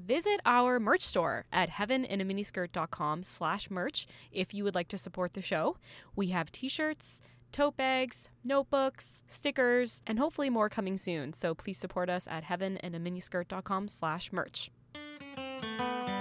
[0.00, 5.42] visit our merch store at heaveninaminiskirt.com slash merch if you would like to support the
[5.42, 5.76] show.
[6.16, 7.20] We have t-shirts,
[7.52, 11.32] tote bags, notebooks, stickers, and hopefully more coming soon.
[11.32, 14.70] So please support us at heaveninaminiskirt.com slash merch.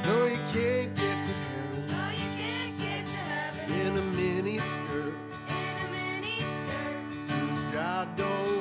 [0.04, 4.58] No, you can't get to heaven No, you can't get to heaven in a mini
[4.60, 5.14] skirt.
[5.50, 7.28] in a mini skirt.
[7.28, 8.59] Cause God don't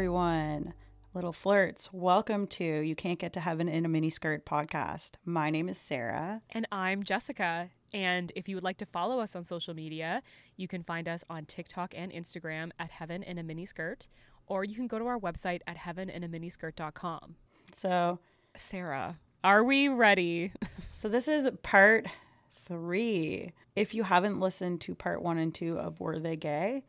[0.00, 0.72] everyone.
[1.12, 5.16] Little flirts, welcome to You Can't Get to Heaven in a Miniskirt podcast.
[5.26, 6.40] My name is Sarah.
[6.48, 7.68] And I'm Jessica.
[7.92, 10.22] And if you would like to follow us on social media,
[10.56, 14.08] you can find us on TikTok and Instagram at Heaven in a Miniskirt,
[14.46, 17.36] or you can go to our website at heaveninaminiskirt.com.
[17.74, 18.20] So,
[18.56, 20.52] Sarah, are we ready?
[20.94, 22.06] so this is part
[22.54, 23.52] three.
[23.76, 26.84] If you haven't listened to part one and two of Were They Gay?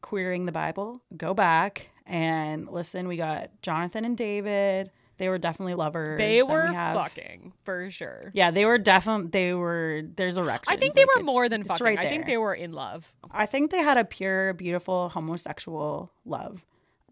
[0.00, 3.08] Queering the Bible, go back and listen.
[3.08, 4.90] We got Jonathan and David.
[5.16, 6.18] They were definitely lovers.
[6.18, 8.20] They Then were we have- fucking for sure.
[8.34, 9.28] Yeah, they were definitely.
[9.28, 10.02] They were.
[10.16, 10.74] There's erections.
[10.74, 11.84] I think they like, were more than fucking.
[11.84, 13.12] right I think they were in love.
[13.30, 16.64] I think they had a pure, beautiful homosexual love.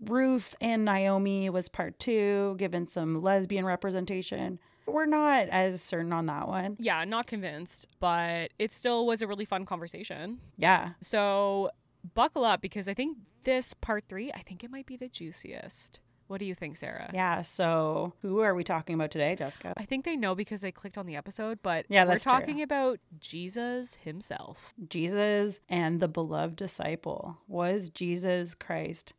[0.05, 4.59] Ruth and Naomi was part two, given some lesbian representation.
[4.85, 6.77] We're not as certain on that one.
[6.81, 10.41] Yeah, not convinced, but it still was a really fun conversation.
[10.57, 10.91] Yeah.
[11.01, 11.71] So
[12.15, 16.01] buckle up because I think this part three, I think it might be the juiciest.
[16.29, 17.11] What do you think, Sarah?
[17.13, 17.43] Yeah.
[17.43, 19.75] So, who are we talking about today, Jessica?
[19.77, 22.33] I think they know because they clicked on the episode, but Yeah, we're that's true.
[22.33, 24.73] talking about Jesus himself.
[24.89, 27.37] Jesus and the beloved disciple.
[27.49, 29.13] Was Jesus Christ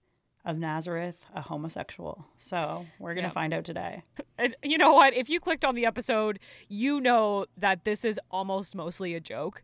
[0.44, 2.26] of Nazareth a homosexual?
[2.40, 4.04] So, we're going to find out today.
[4.36, 5.14] And you know what?
[5.14, 9.62] If you clicked on the episode, you know that this is almost mostly a joke.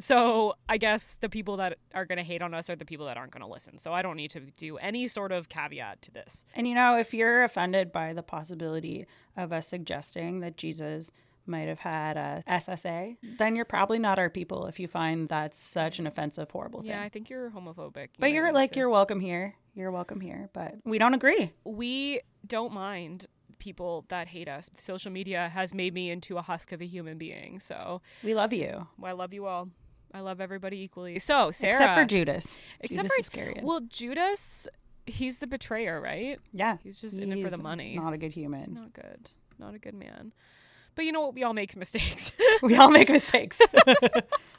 [0.00, 3.06] So I guess the people that are going to hate on us are the people
[3.06, 3.78] that aren't going to listen.
[3.78, 6.44] So I don't need to do any sort of caveat to this.
[6.54, 11.10] And you know, if you're offended by the possibility of us suggesting that Jesus
[11.46, 15.58] might have had a SSA, then you're probably not our people if you find that's
[15.58, 16.90] such an offensive, horrible thing.
[16.90, 17.96] Yeah, I think you're homophobic.
[17.96, 19.54] You but you're like, to- you're welcome here.
[19.74, 20.50] You're welcome here.
[20.52, 21.52] But we don't agree.
[21.64, 23.26] we don't mind
[23.58, 24.70] people that hate us.
[24.78, 27.58] Social media has made me into a husk of a human being.
[27.60, 28.86] So We love you.
[29.02, 29.68] I love you all.
[30.14, 31.18] I love everybody equally.
[31.18, 32.60] So Sarah, Except for Judas.
[32.80, 33.64] Except Judas for- Iscariot.
[33.64, 34.66] well, Judas,
[35.06, 36.38] he's the betrayer, right?
[36.52, 36.78] yeah.
[36.82, 37.96] He's just in it for the money.
[37.96, 38.74] Not a good human.
[38.74, 39.30] Not good.
[39.58, 40.32] Not a good man.
[40.94, 41.34] But you know what?
[41.34, 42.32] We all make mistakes.
[42.62, 43.60] We all make mistakes.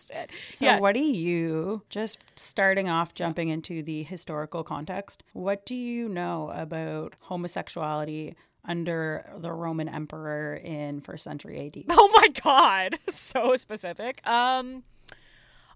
[0.07, 0.29] Shit.
[0.49, 0.81] So, Yes.
[0.81, 6.49] what do you, just starting off, jumping into the historical context, what do you know
[6.55, 11.83] about homosexuality under the Roman emperor in first century AD?
[11.89, 14.25] Oh my god, so specific.
[14.25, 14.83] Um,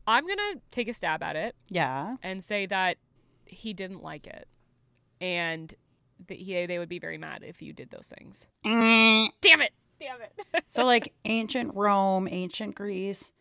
[0.08, 2.16] I'm gonna take a stab at it Yeah.
[2.24, 2.98] and say that
[3.46, 4.48] he didn't like it,
[5.22, 5.74] and
[6.28, 8.48] that he they would be very mad if you did those things.
[8.66, 9.30] Mm.
[9.42, 9.72] Damn it!
[10.00, 10.64] Damn it!
[10.68, 13.32] so, like ancient Rome, ancient Greece,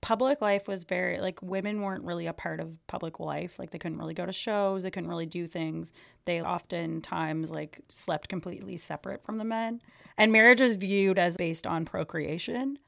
[0.00, 3.56] public life was very, like, women weren't really a part of public life.
[3.58, 5.92] Like, they couldn't really go to shows, they couldn't really do things.
[6.24, 9.80] They oftentimes, like, slept completely separate from the men.
[10.18, 12.78] And marriage was viewed as based on procreation,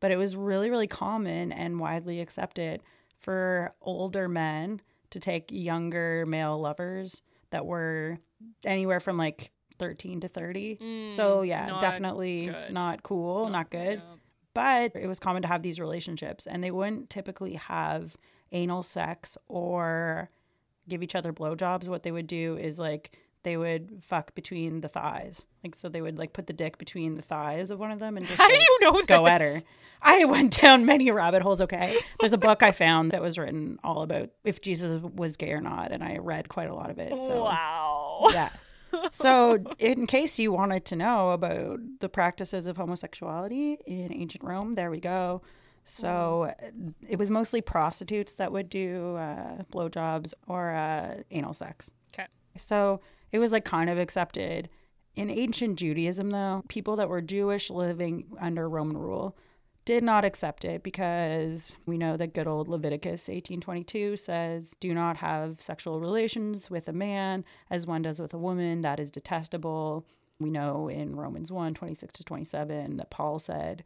[0.00, 2.82] but it was really, really common and widely accepted
[3.18, 4.80] for older men
[5.10, 8.18] to take younger male lovers that were
[8.64, 11.08] anywhere from like 13 to 30.
[11.14, 12.72] so, Mm, yeah, not definitely good.
[12.72, 13.98] not cool, not good.
[13.98, 14.14] Yeah.
[14.52, 18.16] But it was common to have these relationships, and they wouldn't typically have
[18.52, 20.28] anal sex or
[20.88, 21.86] give each other blowjobs.
[21.88, 25.46] What they would do is like they would fuck between the thighs.
[25.64, 28.16] Like, so they would like put the dick between the thighs of one of them
[28.16, 29.56] and just How do like, you know go at this?
[29.58, 29.68] her.
[30.02, 31.60] I went down many rabbit holes.
[31.60, 31.98] Okay.
[32.20, 35.60] There's a book I found that was written all about if Jesus was gay or
[35.60, 35.92] not.
[35.92, 37.10] And I read quite a lot of it.
[37.22, 38.28] So, Wow.
[38.32, 38.50] yeah.
[39.12, 44.72] So, in case you wanted to know about the practices of homosexuality in ancient Rome,
[44.72, 45.42] there we go.
[45.84, 46.52] So,
[47.08, 51.90] it was mostly prostitutes that would do uh, blowjobs or uh, anal sex.
[52.12, 52.26] Okay.
[52.56, 53.00] So,
[53.32, 54.68] it was like kind of accepted.
[55.16, 59.36] In ancient Judaism, though, people that were Jewish living under Roman rule
[59.84, 65.16] did not accept it because we know that good old Leviticus 18:22 says, "Do not
[65.18, 70.06] have sexual relations with a man as one does with a woman; that is detestable."
[70.38, 73.84] We know in Romans 1, 26 to 27 that Paul said,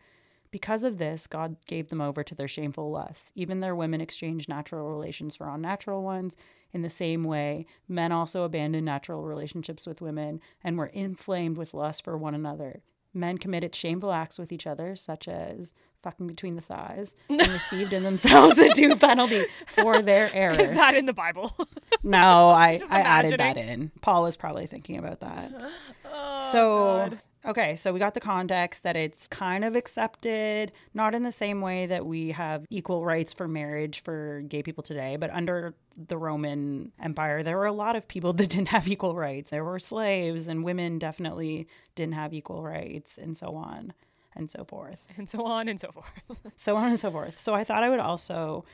[0.55, 3.33] because of this, God gave them over to their shameful lusts.
[3.35, 6.37] Even their women exchanged natural relations for unnatural ones.
[6.73, 11.75] In the same way, men also abandoned natural relationships with women and were inflamed with
[11.75, 12.83] lust for one another.
[13.13, 15.73] Men committed shameful acts with each other, such as
[16.05, 20.55] fucking between the thighs, and received in themselves a due penalty for their error.
[20.61, 21.53] Is that in the Bible?
[22.07, 23.91] No, I, I added that in.
[24.03, 25.51] Paul was probably thinking about that.
[26.17, 27.19] Oh, so, God.
[27.47, 31.61] Okay, so we got the context that it's kind of accepted, not in the same
[31.61, 36.17] way that we have equal rights for marriage for gay people today, but under the
[36.17, 39.51] Roman Empire, there were a lot of people that didn't have equal rights.
[39.51, 43.93] There were slaves, and women definitely didn't have equal rights, and so on
[44.37, 46.09] and so forth and so on and so forth.
[46.57, 47.41] so on and so forth.
[47.41, 48.65] So I thought I would also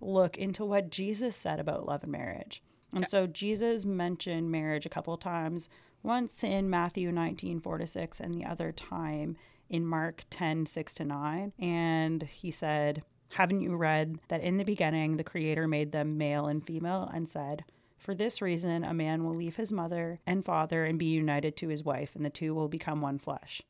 [0.00, 2.62] look into what Jesus said about love and marriage.
[2.92, 5.68] And so Jesus mentioned marriage a couple of times,
[6.02, 9.36] once in Matthew 19, 4 to 6, and the other time
[9.68, 11.52] in Mark 10, 6 to 9.
[11.58, 16.46] And he said, Haven't you read that in the beginning the Creator made them male
[16.46, 17.64] and female and said,
[17.98, 21.68] For this reason, a man will leave his mother and father and be united to
[21.68, 23.62] his wife, and the two will become one flesh.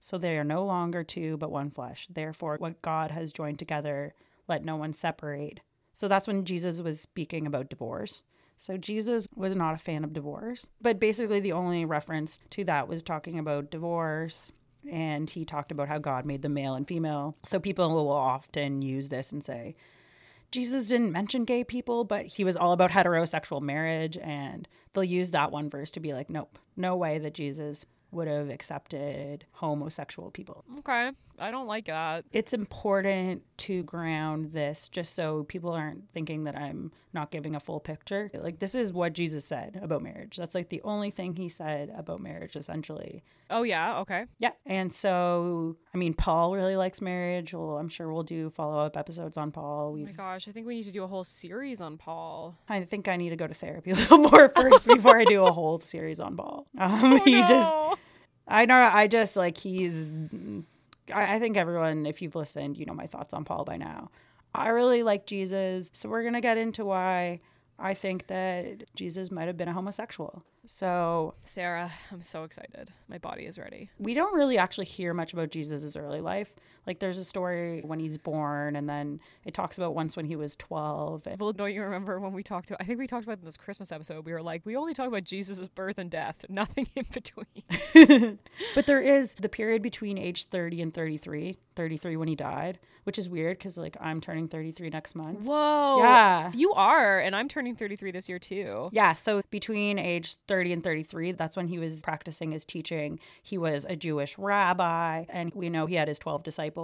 [0.00, 2.06] So they are no longer two, but one flesh.
[2.10, 4.14] Therefore, what God has joined together,
[4.48, 5.60] let no one separate.
[5.92, 8.22] So that's when Jesus was speaking about divorce.
[8.56, 10.66] So Jesus was not a fan of divorce.
[10.80, 14.50] But basically, the only reference to that was talking about divorce.
[14.90, 17.36] And he talked about how God made the male and female.
[17.42, 19.74] So people will often use this and say,
[20.52, 24.16] Jesus didn't mention gay people, but he was all about heterosexual marriage.
[24.18, 27.84] And they'll use that one verse to be like, nope, no way that Jesus
[28.16, 30.64] would have accepted homosexual people.
[30.78, 31.12] okay.
[31.38, 32.24] I don't like that.
[32.32, 37.60] It's important to ground this just so people aren't thinking that I'm not giving a
[37.60, 38.30] full picture.
[38.34, 40.36] Like, this is what Jesus said about marriage.
[40.36, 43.22] That's like the only thing he said about marriage, essentially.
[43.50, 44.00] Oh, yeah.
[44.00, 44.26] Okay.
[44.38, 44.52] Yeah.
[44.64, 47.54] And so, I mean, Paul really likes marriage.
[47.54, 49.94] Well, I'm sure we'll do follow up episodes on Paul.
[49.94, 50.48] Oh my gosh.
[50.48, 52.56] I think we need to do a whole series on Paul.
[52.68, 55.44] I think I need to go to therapy a little more first before I do
[55.44, 56.66] a whole series on Paul.
[56.78, 57.76] Um, he just,
[58.46, 58.76] I know.
[58.76, 60.12] I just like he's.
[61.12, 64.10] I, I think everyone, if you've listened, you know my thoughts on Paul by now.
[64.54, 67.40] I really like Jesus, so we're gonna get into why
[67.78, 70.44] I think that Jesus might have been a homosexual.
[70.66, 72.92] So Sarah, I'm so excited.
[73.08, 73.88] My body is ready.
[73.98, 76.52] we don't really actually hear much about Jesus' early life.
[76.86, 80.36] Like there's a story when he's born, and then it talks about once when he
[80.36, 81.26] was twelve.
[81.38, 82.76] Well, don't you remember when we talked to?
[82.80, 84.24] I think we talked about in this Christmas episode.
[84.24, 88.38] We were like, we only talk about Jesus' birth and death, nothing in between.
[88.74, 93.18] But there is the period between age 30 and 33, 33 when he died, which
[93.18, 95.40] is weird because like I'm turning 33 next month.
[95.40, 95.98] Whoa.
[96.02, 96.50] Yeah.
[96.54, 98.90] You are, and I'm turning 33 this year too.
[98.92, 103.18] Yeah, so between age 30 and 33, that's when he was practicing his teaching.
[103.42, 106.75] He was a Jewish rabbi, and we know he had his 12 disciples.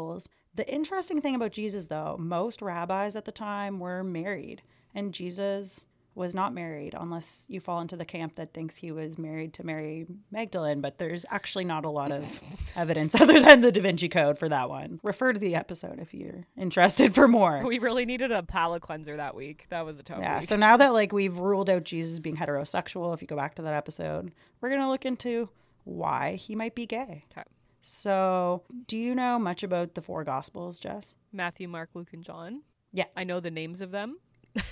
[0.55, 4.63] The interesting thing about Jesus, though, most rabbis at the time were married,
[4.95, 9.17] and Jesus was not married, unless you fall into the camp that thinks he was
[9.17, 10.83] married to Mary Magdalene.
[10.83, 12.39] But there's actually not a lot of
[12.77, 15.01] evidence other than the Da Vinci Code for that one.
[15.03, 17.63] Refer to the episode if you're interested for more.
[17.65, 19.65] We really needed a palate cleanser that week.
[19.71, 20.41] That was a tough Yeah.
[20.41, 20.49] week.
[20.49, 23.63] So now that like we've ruled out Jesus being heterosexual, if you go back to
[23.63, 25.49] that episode, we're gonna look into
[25.85, 27.25] why he might be gay.
[27.33, 27.49] Okay.
[27.83, 31.17] So, do you know much about the four gospels, Jess?
[31.33, 32.63] Matthew, Mark, Luke, and John.
[32.93, 33.07] Yeah.
[33.17, 34.19] I know the names of them.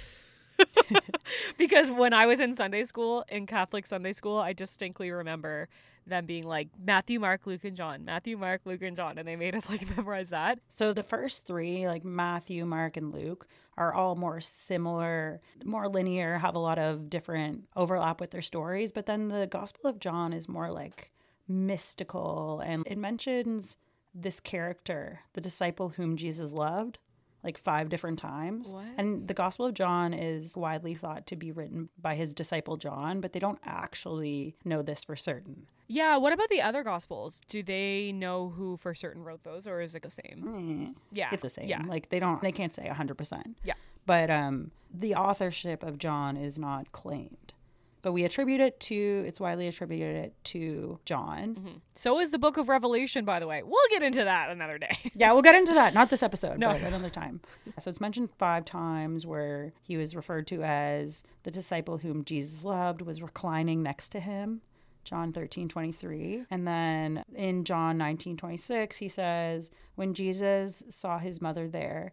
[1.59, 5.69] because when I was in Sunday school, in Catholic Sunday school, I distinctly remember
[6.07, 8.05] them being like Matthew, Mark, Luke, and John.
[8.05, 9.19] Matthew, Mark, Luke, and John.
[9.19, 10.59] And they made us like memorize that.
[10.69, 16.39] So the first three, like Matthew, Mark, and Luke, are all more similar, more linear,
[16.39, 18.93] have a lot of different overlap with their stories.
[18.93, 21.11] But then the Gospel of John is more like
[21.51, 23.77] mystical and it mentions
[24.15, 26.99] this character, the disciple whom Jesus loved,
[27.43, 28.73] like five different times.
[28.73, 28.85] What?
[28.97, 33.21] And the Gospel of John is widely thought to be written by his disciple John,
[33.21, 35.67] but they don't actually know this for certain.
[35.89, 36.19] Yeah.
[36.19, 37.41] What about the other gospels?
[37.49, 40.93] Do they know who for certain wrote those or is it the same?
[40.93, 41.01] Eh.
[41.13, 41.31] Yeah.
[41.33, 41.69] it's the same.
[41.69, 41.83] Yeah.
[41.85, 43.55] Like they don't, they can't say 100%.
[43.65, 43.75] Yeah.
[44.07, 47.55] But um, the authorship of John is not claimed.
[48.03, 51.55] But we attribute it to, it's widely attributed it to John.
[51.55, 51.69] Mm-hmm.
[51.95, 53.63] So is the book of Revelation, by the way.
[53.63, 54.97] We'll get into that another day.
[55.15, 55.93] Yeah, we'll get into that.
[55.93, 56.69] Not this episode, No.
[56.73, 57.41] but another time.
[57.79, 62.65] So it's mentioned five times where he was referred to as the disciple whom Jesus
[62.65, 64.63] loved was reclining next to him.
[65.05, 66.45] John 13, 23.
[66.51, 72.13] And then in John 19, 26, he says, When Jesus saw his mother there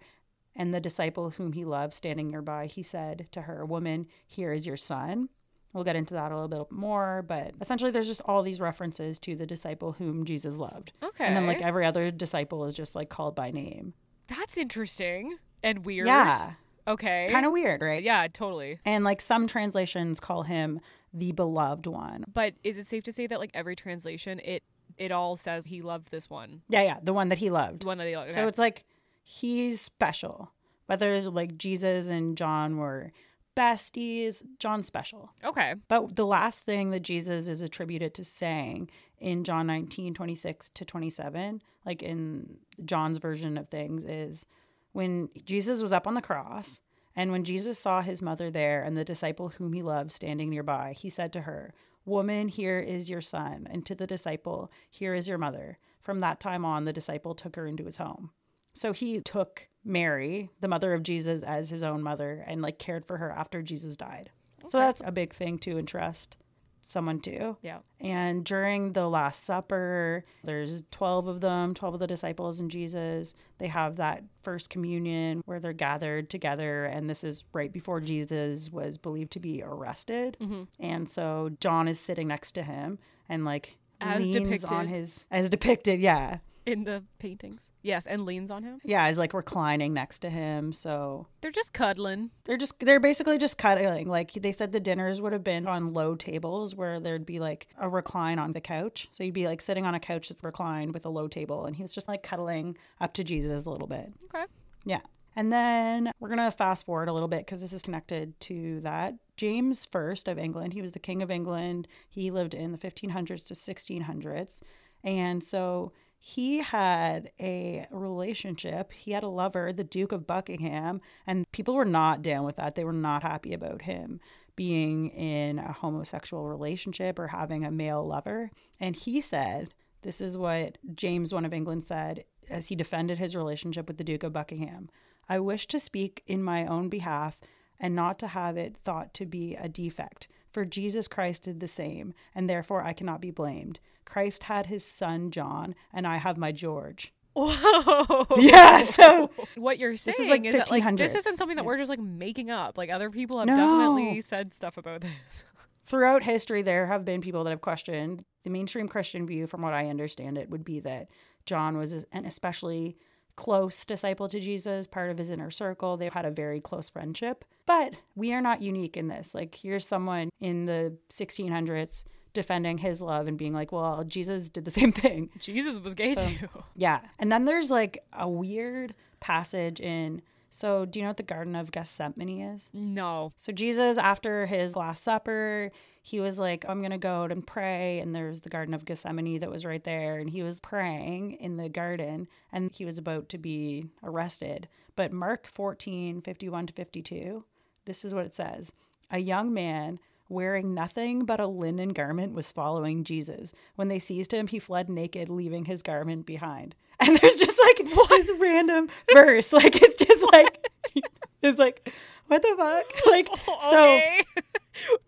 [0.55, 4.65] and the disciple whom he loved standing nearby, he said to her, Woman, here is
[4.65, 5.29] your son.
[5.77, 9.19] We'll get into that a little bit more, but essentially, there's just all these references
[9.19, 10.91] to the disciple whom Jesus loved.
[11.03, 11.23] Okay.
[11.25, 13.93] And then, like, every other disciple is just like called by name.
[14.27, 16.07] That's interesting and weird.
[16.07, 16.53] Yeah.
[16.87, 17.27] Okay.
[17.29, 18.01] Kind of weird, right?
[18.01, 18.79] Yeah, totally.
[18.85, 20.79] And like some translations call him
[21.13, 22.23] the beloved one.
[22.33, 24.63] But is it safe to say that like every translation, it
[24.97, 27.81] it all says he loved this one, Yeah, yeah, the one that he loved.
[27.83, 28.31] the one that he loved?
[28.31, 28.83] So it's like
[29.21, 30.51] he's special.
[30.87, 33.11] Whether like Jesus and John were
[33.57, 35.31] besties, John special.
[35.43, 35.75] okay.
[35.87, 40.85] But the last thing that Jesus is attributed to saying in John 19, 26 to
[40.85, 44.45] 27, like in John's version of things, is
[44.93, 46.81] when Jesus was up on the cross
[47.15, 50.93] and when Jesus saw his mother there and the disciple whom he loved standing nearby,
[50.95, 51.73] he said to her,
[52.05, 53.67] Woman, here is your son.
[53.69, 55.77] And to the disciple, Here is your mother.
[55.99, 58.29] From that time on, the disciple took her into his home.
[58.73, 63.05] So he took Mary, the mother of Jesus, as his own mother and like cared
[63.05, 64.29] for her after Jesus died.
[64.67, 66.35] So that's a big thing to entrust
[66.81, 67.57] someone to.
[67.61, 67.79] Yeah.
[67.99, 73.33] And during the Last Supper, there's 12 of them, 12 of the disciples and Jesus.
[73.57, 76.85] They have that first communion where they're gathered together.
[76.85, 80.37] And this is right before Jesus was believed to be arrested.
[80.41, 80.63] Mm-hmm.
[80.79, 84.71] And so John is sitting next to him and like As leans depicted.
[84.71, 85.99] on his, as depicted.
[85.99, 86.37] Yeah.
[86.67, 87.71] In the paintings.
[87.81, 88.79] Yes, and leans on him.
[88.83, 89.07] Yeah.
[89.07, 90.73] Is like reclining next to him.
[90.73, 92.29] So They're just cuddling.
[92.43, 95.93] they're just they're basically just cuddling like they said the dinners would have been on
[95.93, 99.61] low tables where there'd be like a recline on the couch so you'd be like
[99.61, 102.21] sitting on a couch that's reclined with a low table and he was just like
[102.23, 104.45] cuddling up to jesus a little bit Okay.
[104.85, 104.99] yeah
[105.35, 109.13] and then we're gonna fast forward a little bit because this is connected to that
[109.37, 113.45] james first of england he was the king of england he lived in the 1500s
[113.47, 114.61] to 1600s
[115.03, 115.91] and so
[116.27, 118.91] he had a relationship.
[118.91, 122.75] He had a lover, the Duke of Buckingham, and people were not down with that.
[122.75, 124.19] They were not happy about him
[124.57, 128.51] being in a homosexual relationship or having a male lover.
[128.77, 133.33] And he said, This is what James, one of England, said as he defended his
[133.33, 134.89] relationship with the Duke of Buckingham
[135.29, 137.39] I wish to speak in my own behalf
[137.79, 140.27] and not to have it thought to be a defect.
[140.51, 143.79] For Jesus Christ did the same, and therefore I cannot be blamed.
[144.07, 147.13] Christ had his son John, and I have my George.
[147.35, 148.25] Whoa.
[148.39, 151.67] Yeah, so what you're saying is, like, is that like this isn't something that Yeah.
[151.67, 152.77] we're just like making up.
[152.77, 153.55] Like other people have No.
[153.55, 155.43] definitely said stuff about this.
[155.85, 159.73] throughout history, there have been people that have questioned the mainstream Christian view, from what
[159.73, 161.09] I understand it, would be that
[161.45, 162.97] John was an especially
[163.35, 165.95] close disciple to Jesus, part of his inner circle.
[165.95, 167.45] They had a very close friendship.
[167.67, 169.35] But we are not unique in this.
[169.35, 172.03] Like, here's someone in the 1600s
[172.37, 175.29] defending his love and being like, well, Jesus did the same thing.
[175.39, 176.47] Jesus was gay So- too.
[176.75, 176.99] Yeah.
[177.19, 180.21] And then there's like a weird passage in.
[180.49, 182.69] So, do you know what the Garden of Gethsemane is?
[182.71, 183.31] No.
[183.35, 187.45] So Jesus, after his Last Supper, he was like, I'm going to go out and
[187.45, 187.99] pray.
[187.99, 190.19] And there's the Garden of Gethsemane that was right there.
[190.19, 194.69] And he was praying in the garden and he was about to be arrested.
[194.95, 197.43] But Mark 14, 51 to 52,
[197.85, 198.71] this is what it says
[199.11, 203.53] A young man wearing nothing but a linen garment was following Jesus.
[203.75, 206.75] When they seized him, he fled naked, leaving his garment behind.
[206.99, 209.53] And there's just like this random verse.
[209.53, 210.67] Like, it's just like,
[211.43, 211.91] it's like,
[212.25, 212.85] what the fuck?
[213.05, 213.29] Like,
[213.69, 213.99] so.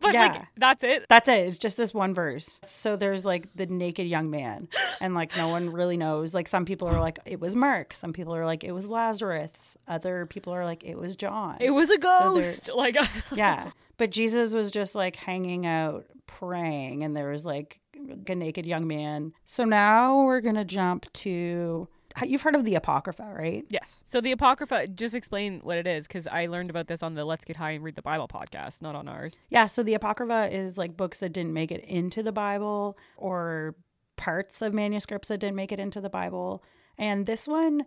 [0.09, 0.27] But Yeah.
[0.33, 1.05] like that's it.
[1.09, 1.47] That's it.
[1.47, 2.59] It's just this one verse.
[2.65, 4.67] So there's like the naked young man,
[5.01, 6.33] and like no one really knows.
[6.33, 7.93] Like some people are like it was Mark.
[7.93, 9.77] Some people are like it was Lazarus.
[9.87, 11.57] Other people are like it was John.
[11.59, 12.69] It was a ghost.
[12.75, 12.95] like
[13.33, 13.71] yeah.
[13.97, 17.79] But Jesus was just like hanging out praying, and there was like
[18.27, 19.33] a naked young man.
[19.45, 21.87] So now we're gonna jump to.
[22.23, 23.65] You've heard of the Apocrypha, right?
[23.69, 24.01] Yes.
[24.05, 27.25] So the Apocrypha, just explain what it is, because I learned about this on the
[27.25, 29.39] Let's Get High and Read the Bible podcast, not on ours.
[29.49, 33.75] Yeah, so the Apocrypha is like books that didn't make it into the Bible or
[34.17, 36.63] parts of manuscripts that didn't make it into the Bible.
[36.97, 37.85] And this one,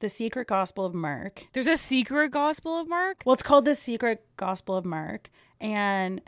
[0.00, 1.44] the Secret Gospel of Mark.
[1.52, 3.22] There's a secret Gospel of Mark.
[3.24, 5.30] Well, it's called the Secret Gospel of Mark.
[5.60, 6.22] And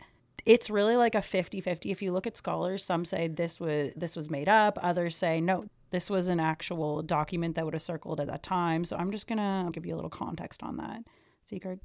[0.45, 1.91] it's really like a 50-50.
[1.91, 5.41] If you look at scholars, some say this was this was made up, others say
[5.41, 8.83] no, this was an actual document that would have circled at that time.
[8.83, 11.03] So I'm just going to give you a little context on that.
[11.43, 11.79] Secret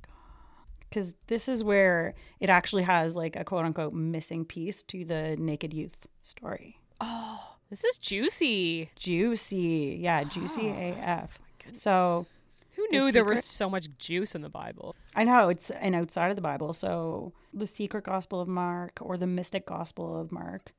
[0.88, 5.36] because this is where it actually has like a quote unquote missing piece to the
[5.38, 6.80] naked youth story.
[7.00, 8.90] Oh, this is juicy.
[8.96, 9.98] Juicy.
[10.00, 11.38] Yeah, juicy AF.
[11.74, 12.26] So
[12.76, 14.96] Who The knew there was so much juice in the Bible?
[15.14, 16.72] I know it's an outside of the Bible.
[16.72, 20.72] So the secret gospel of Mark or the mystic gospel of Mark.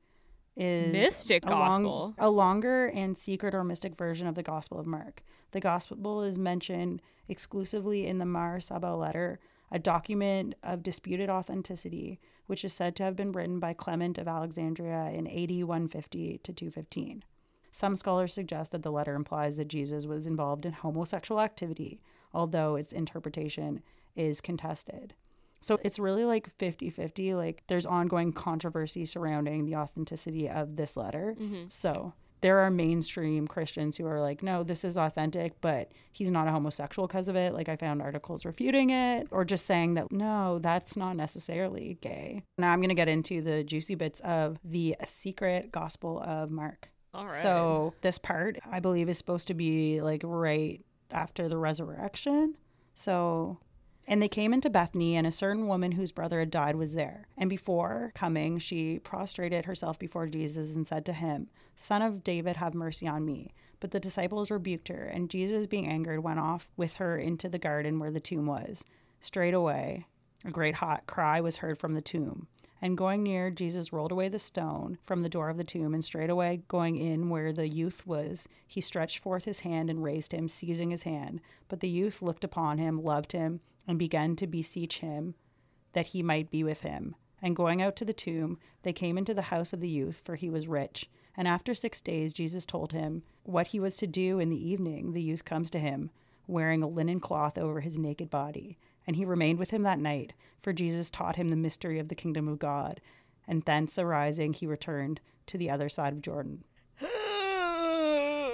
[0.60, 2.14] Is Mystic a long- gospel.
[2.18, 5.22] a longer and secret or mystic version of the Gospel of Mark.
[5.52, 9.40] The Gospel is mentioned exclusively in the Mar Saba letter,
[9.72, 14.28] a document of disputed authenticity, which is said to have been written by Clement of
[14.28, 17.24] Alexandria in AD 150 to 215.
[17.72, 22.00] Some scholars suggest that the letter implies that Jesus was involved in homosexual activity,
[22.34, 23.82] although its interpretation
[24.16, 25.14] is contested.
[25.60, 27.34] So it's really like 50 50.
[27.34, 31.36] Like there's ongoing controversy surrounding the authenticity of this letter.
[31.38, 31.64] Mm-hmm.
[31.68, 36.48] So there are mainstream Christians who are like, no, this is authentic, but he's not
[36.48, 37.52] a homosexual because of it.
[37.52, 42.42] Like I found articles refuting it or just saying that, no, that's not necessarily gay.
[42.56, 46.90] Now I'm going to get into the juicy bits of the secret gospel of Mark.
[47.12, 47.42] All right.
[47.42, 52.56] So this part, I believe, is supposed to be like right after the resurrection.
[52.94, 53.58] So,
[54.10, 57.28] and they came into Bethany, and a certain woman whose brother had died was there.
[57.38, 62.56] And before coming, she prostrated herself before Jesus and said to him, Son of David,
[62.56, 63.54] have mercy on me.
[63.78, 67.56] But the disciples rebuked her, and Jesus, being angered, went off with her into the
[67.56, 68.84] garden where the tomb was.
[69.20, 70.06] Straightway,
[70.44, 72.48] a great hot cry was heard from the tomb.
[72.82, 76.04] And going near, Jesus rolled away the stone from the door of the tomb, and
[76.04, 80.48] straightway going in where the youth was, he stretched forth his hand and raised him,
[80.48, 81.40] seizing his hand.
[81.68, 85.34] But the youth looked upon him, loved him, and began to beseech him
[85.94, 87.16] that he might be with him.
[87.42, 90.36] And going out to the tomb, they came into the house of the youth, for
[90.36, 91.10] he was rich.
[91.36, 95.12] And after six days, Jesus told him what he was to do in the evening.
[95.12, 96.10] The youth comes to him,
[96.46, 98.78] wearing a linen cloth over his naked body.
[99.08, 102.14] And he remained with him that night, for Jesus taught him the mystery of the
[102.14, 103.00] kingdom of God.
[103.48, 106.62] And thence arising, he returned to the other side of Jordan.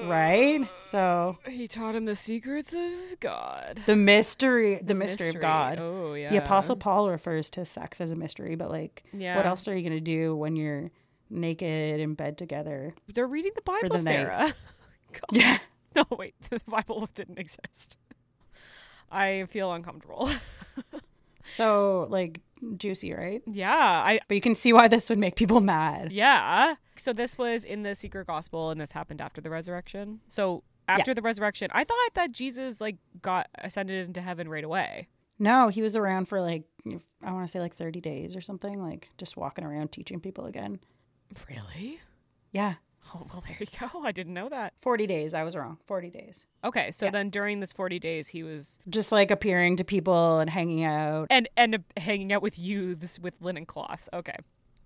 [0.05, 0.69] Right?
[0.81, 3.81] So He taught him the secrets of God.
[3.87, 5.79] the mystery, the, mystery, of God.
[5.81, 6.31] Oh yeah.
[6.31, 9.37] The Apostle Paul refers to sex as a mystery, but like, Yeah.
[9.37, 10.91] what else are you going to do when you're
[11.31, 12.95] naked in bed together?
[13.13, 13.99] They're reading the Bible, the.
[14.01, 14.55] Sarah.
[15.33, 15.59] Yeah.
[15.97, 16.35] No, wait.
[16.51, 17.97] The Bible didn't exist.
[19.11, 20.29] I feel uncomfortable.
[21.55, 22.41] So, like,
[22.77, 23.43] juicy, right?
[23.47, 23.71] yeah,
[24.05, 26.13] I But you can see why this would make people mad.
[26.13, 26.75] yeah.
[26.99, 30.21] So this was in the secret gospel and this happened after the resurrection.
[30.29, 35.09] So after the resurrection, I thought that Jesus like got ascended into heaven right away.
[35.39, 36.63] No, he was around for like,
[37.23, 40.47] I want to say like 30 days or something, like just walking around teaching people
[40.47, 40.81] again.
[41.51, 42.01] Really?
[42.53, 42.75] Yeah.
[43.15, 44.03] Oh, well, there you go.
[44.05, 44.75] I didn't know that.
[44.81, 45.33] 40 days.
[45.35, 45.79] I was wrong.
[45.87, 46.45] 40 days.
[46.65, 47.13] Okay, so Yeah.
[47.13, 51.29] then during this 40 days he was Just like appearing to people and hanging out.
[51.31, 54.09] and and hanging out with youths with linen cloths.
[54.13, 54.37] Okay.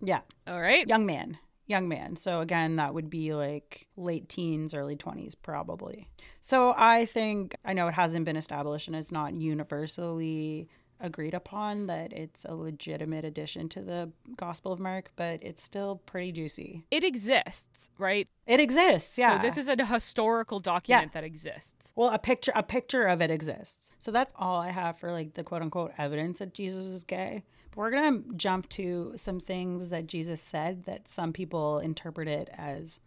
[0.02, 0.20] Yeah.
[0.46, 0.86] All right.
[0.86, 1.38] Young man.
[1.66, 2.16] Young man.
[2.16, 6.08] So again, that would be like late teens, early 20s, probably.
[6.40, 10.68] So I think, I know it hasn't been established and it's not universally
[11.00, 15.96] agreed upon that it's a legitimate addition to the Gospel of Mark, but it's still
[16.06, 16.84] pretty juicy.
[16.90, 18.28] It exists, right?
[18.46, 19.38] It exists, yeah.
[19.38, 21.92] So this is a historical document that exists.
[21.96, 23.90] well, a picture a picture of it exists.
[23.98, 27.44] So that's all I have for like the quote unquote evidence that Jesus was gay.
[27.70, 32.48] But we're gonna jump to some things that Jesus said that some people interpret it
[32.52, 33.00] as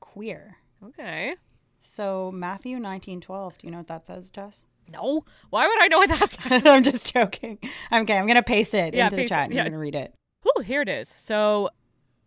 [0.00, 0.56] queer.
[0.84, 1.34] Okay.
[1.80, 3.58] So Matthew nineteen twelve.
[3.58, 4.64] Do you know what that says, Jess?
[4.90, 5.24] No.
[5.50, 6.36] Why would I know what that's?
[6.44, 7.58] I'm just joking.
[7.92, 9.62] Okay, I'm gonna paste it Yeah, into the paste it, chat and yeah.
[9.62, 10.14] you're gonna read it.
[10.56, 11.08] Oh, here it is.
[11.08, 11.70] So,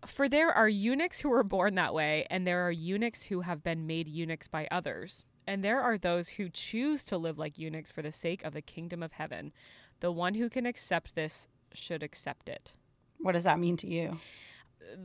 [0.06, 3.63] for there are eunuchs who were born that way, and there are eunuchs who have
[3.63, 5.24] been made eunuchs by others.
[5.46, 8.62] And there are those who choose to live like eunuchs for the sake of the
[8.62, 9.54] kingdom of heaven.
[10.02, 12.74] The one who can accept this should accept it.
[13.20, 14.20] What does that mean to you?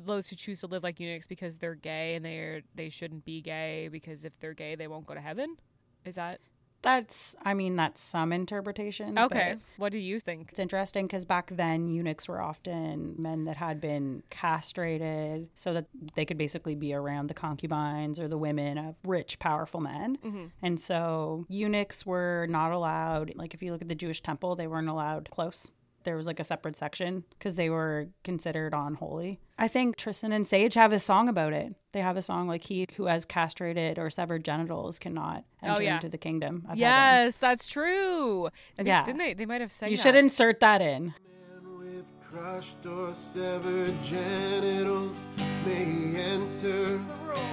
[0.05, 3.41] Those who choose to live like eunuchs because they're gay and they're they shouldn't be
[3.41, 5.57] gay because if they're gay they won't go to heaven.
[6.05, 6.41] Is that
[6.83, 9.19] That's I mean that's some interpretation.
[9.19, 9.57] okay?
[9.77, 10.49] What do you think?
[10.51, 15.87] It's interesting because back then eunuchs were often men that had been castrated so that
[16.15, 20.19] they could basically be around the concubines or the women of rich, powerful men.
[20.25, 20.47] Mm-hmm.
[20.63, 24.67] And so eunuchs were not allowed, like if you look at the Jewish temple, they
[24.67, 25.73] weren't allowed close.
[26.05, 29.41] There was like a separate section because they were considered unholy.
[29.59, 31.75] I think Tristan and Sayge have a song about it.
[31.93, 35.83] They have a song like he who has castrated or severed genitals cannot oh, enter
[35.83, 35.95] Oh, yeah.
[35.97, 36.79] into the kingdom of heaven.
[36.79, 38.47] Yes, that's true.
[38.47, 39.05] I think, Yeah.
[39.05, 39.35] didn't they?
[39.35, 40.03] They might have said You that.
[40.03, 41.15] should insert that in.
[41.63, 45.27] Man with crushed or severed genitals
[45.65, 46.99] may enter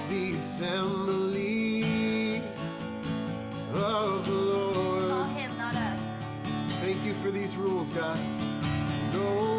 [0.10, 2.42] the assembly
[3.74, 4.28] of
[7.22, 8.20] for these rules, God.
[9.14, 9.59] No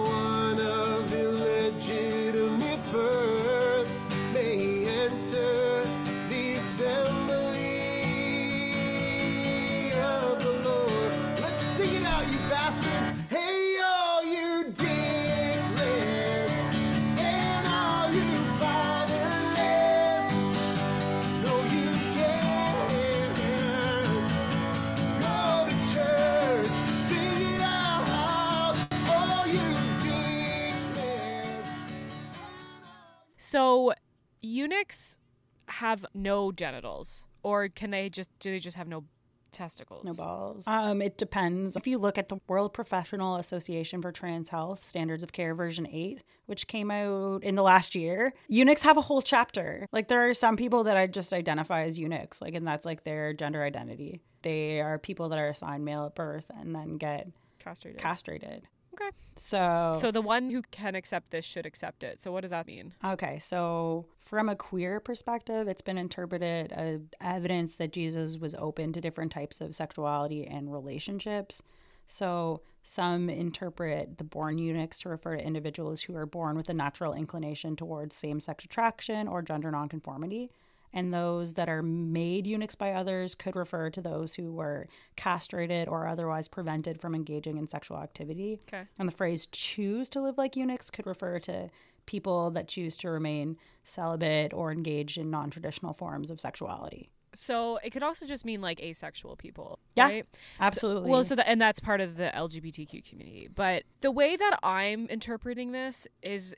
[33.50, 33.94] So
[34.42, 35.18] eunuchs
[35.66, 39.02] have no genitals, or can they just do they just have no
[39.50, 40.04] testicles?
[40.04, 40.68] No balls.
[40.68, 41.74] Um, it depends.
[41.74, 45.88] If you look at the World Professional Association for Trans Health Standards of Care version
[45.90, 49.88] 8, which came out in the last year, eunuchs have a whole chapter.
[49.90, 53.02] Like there are some people that I just identify as eunuchs, like and that's like
[53.02, 54.20] their gender identity.
[54.42, 57.26] They are people that are assigned male at birth and then get
[57.58, 58.00] Castrated.
[58.00, 58.68] castrated.
[58.94, 59.10] Okay.
[59.36, 62.20] So, So the one who can accept this should accept it.
[62.20, 62.92] So what does that mean?
[63.04, 68.92] Okay, so from a queer perspective, it's been interpreted as evidence that Jesus was open
[68.92, 71.62] to different types of sexuality and relationships.
[72.06, 76.74] So some interpret the born eunuchs to refer to individuals who are born with a
[76.74, 80.50] natural inclination towards same sex attraction or gender nonconformity.
[80.92, 85.88] And those that are made eunuchs by others could refer to those who were castrated
[85.88, 88.58] or otherwise prevented from engaging in sexual activity.
[88.68, 88.84] Okay.
[88.98, 91.70] And the phrase choose to live like eunuchs could refer to
[92.06, 97.10] people that choose to remain celibate or engaged in non traditional forms of sexuality.
[97.34, 99.78] So it could also just mean like asexual people.
[99.94, 100.26] Yeah, right?
[100.58, 101.10] Absolutely.
[101.10, 103.48] Well, so that and that's part of the LGBTQ community.
[103.54, 106.54] But the way that I'm interpreting this is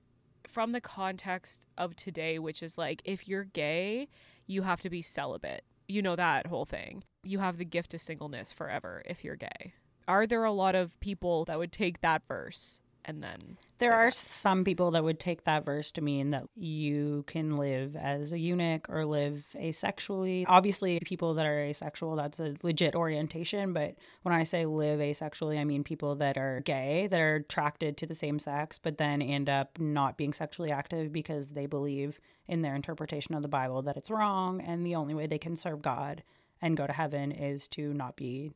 [0.52, 4.08] from the context of today, which is like if you're gay,
[4.46, 5.64] you have to be celibate.
[5.88, 7.04] You know that whole thing.
[7.24, 9.72] You have the gift of singleness forever if you're gay.
[10.06, 14.06] Are there a lot of people that would take that verse and then there are
[14.06, 14.14] that?
[14.14, 18.38] some people that would take that verse to mean that you can live as a
[18.38, 20.44] eunuch or live asexually.
[20.46, 23.72] Obviously, people that are asexual, that's a legit orientation.
[23.72, 27.96] But when I say live asexually, I mean people that are gay, that are attracted
[27.98, 32.20] to the same sex, but then end up not being sexually active because they believe
[32.46, 34.60] in their interpretation of the Bible that it's wrong.
[34.60, 36.22] And the only way they can serve God
[36.60, 38.52] and go to heaven is to not be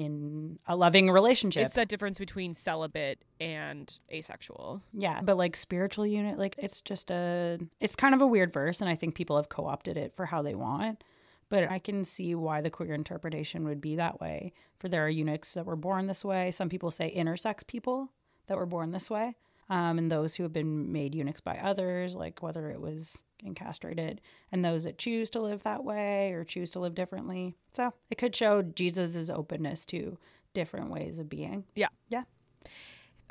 [0.00, 1.64] in a loving relationship.
[1.64, 4.82] It's that difference between celibate and asexual.
[4.94, 8.80] Yeah, but like spiritual eunuch, like it's just a, it's kind of a weird verse,
[8.80, 11.04] and I think people have co opted it for how they want.
[11.50, 14.52] But I can see why the queer interpretation would be that way.
[14.78, 16.50] For there are eunuchs that were born this way.
[16.52, 18.12] Some people say intersex people
[18.46, 19.36] that were born this way.
[19.70, 23.54] Um, and those who have been made eunuchs by others, like whether it was getting
[23.54, 27.54] castrated, and those that choose to live that way or choose to live differently.
[27.72, 30.18] So it could show Jesus's openness to
[30.54, 31.64] different ways of being.
[31.76, 31.88] Yeah.
[32.08, 32.24] Yeah.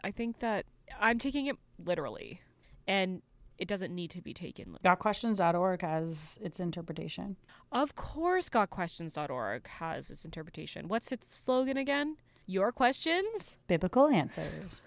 [0.02, 0.66] I think that
[1.00, 2.42] I'm taking it literally,
[2.88, 3.22] and
[3.58, 4.78] it doesn't need to be taken.
[4.84, 7.36] GotQuestions.org has its interpretation.
[7.74, 10.88] Of course, GotQuestions.org has its interpretation.
[10.88, 12.16] What's its slogan again?
[12.46, 13.58] Your questions?
[13.68, 14.82] biblical answers.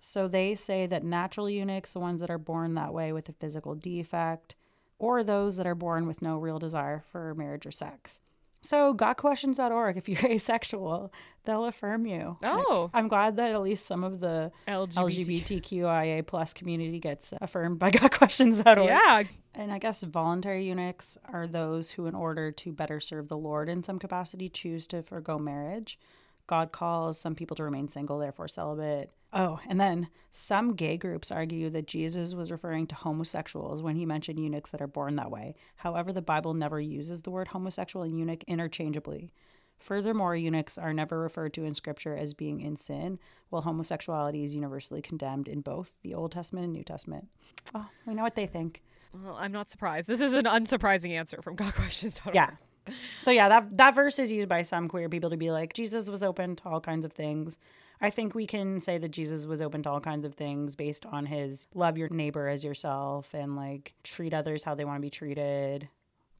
[0.00, 3.32] So they say that natural eunuchs, the ones that are born that way with a
[3.34, 4.54] physical defect,
[4.98, 8.20] or those that are born with no real desire for marriage or sex.
[8.62, 11.12] So gotquestions.org, if you're asexual,
[11.44, 12.36] they'll affirm you.
[12.42, 12.90] Like, Oh.
[12.92, 15.42] I'm glad that at least some of the LGBT.
[15.44, 18.86] LGBTQIA plus community gets affirmed by gotquestions.org.
[18.88, 19.22] Yeah.
[19.54, 23.68] And I guess voluntary eunuchs are those who, in order to better serve the Lord
[23.68, 25.98] in some capacity, choose to forego marriage.
[26.46, 29.10] God calls some people to remain single, therefore celibate.
[29.32, 34.06] Oh, and then some gay groups argue that Jesus was referring to homosexuals when he
[34.06, 35.54] mentioned eunuchs that are born that way.
[35.76, 39.32] However, the Bible never uses the word homosexual and eunuch interchangeably.
[39.78, 44.54] Furthermore, eunuchs are never referred to in Scripture as being in sin, while homosexuality is
[44.54, 47.28] universally condemned in both the Old Testament and New Testament.
[47.74, 48.82] Oh, we know what they think.
[49.14, 50.06] Well, I'm not surprised.
[50.06, 52.34] This is an unsurprising answer from GotQuestions.org.
[52.34, 52.50] Yeah.
[53.20, 56.08] So yeah, that that verse is used by some queer people to be like Jesus
[56.08, 57.58] was open to all kinds of things.
[58.00, 61.04] I think we can say that Jesus was open to all kinds of things based
[61.06, 65.02] on his love your neighbor as yourself and like treat others how they want to
[65.02, 65.88] be treated,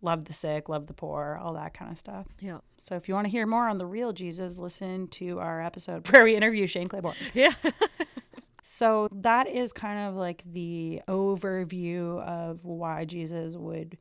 [0.00, 2.26] love the sick, love the poor, all that kind of stuff.
[2.40, 2.58] Yeah.
[2.78, 6.08] So if you want to hear more on the real Jesus, listen to our episode
[6.10, 7.16] where we interview Shane Claiborne.
[7.34, 7.52] Yeah.
[8.62, 13.98] So that is kind of like the overview of why Jesus would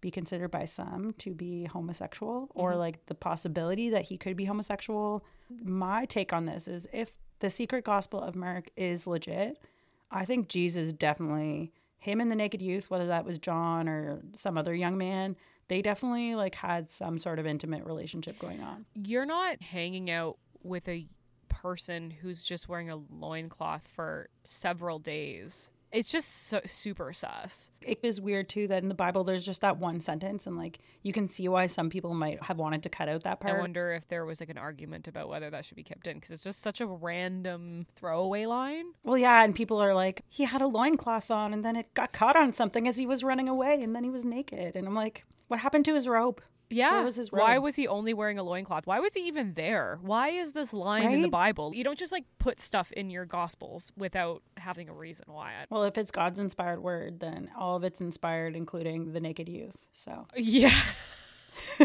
[0.00, 2.78] be considered by some to be homosexual or mm-hmm.
[2.78, 5.24] like the possibility that he could be homosexual.
[5.64, 9.58] My take on this is if the secret gospel of Mark is legit,
[10.10, 14.58] I think Jesus definitely him and the naked youth, whether that was John or some
[14.58, 15.36] other young man,
[15.68, 18.84] they definitely like had some sort of intimate relationship going on.
[18.94, 21.06] You're not hanging out with a
[21.48, 25.70] person who's just wearing a loincloth for several days.
[25.92, 27.70] It's just so, super sus.
[27.82, 30.78] it is weird too that in the Bible there's just that one sentence and like
[31.02, 33.56] you can see why some people might have wanted to cut out that part.
[33.56, 36.16] I wonder if there was like an argument about whether that should be kept in
[36.16, 38.86] because it's just such a random throwaway line.
[39.04, 42.12] well, yeah, and people are like, he had a loincloth on and then it got
[42.12, 44.74] caught on something as he was running away and then he was naked.
[44.74, 46.40] And I'm like, what happened to his robe?
[46.72, 47.02] Yeah.
[47.02, 48.86] Was Why was he only wearing a loincloth?
[48.86, 49.98] Why was he even there?
[50.02, 51.72] Why is this line in the Bible?
[51.74, 55.52] You don't just like put stuff in your gospels without having a reason why.
[55.70, 59.76] Well, if it's God's inspired word, then all of it's inspired, including the naked youth.
[59.92, 60.78] So, Yeah.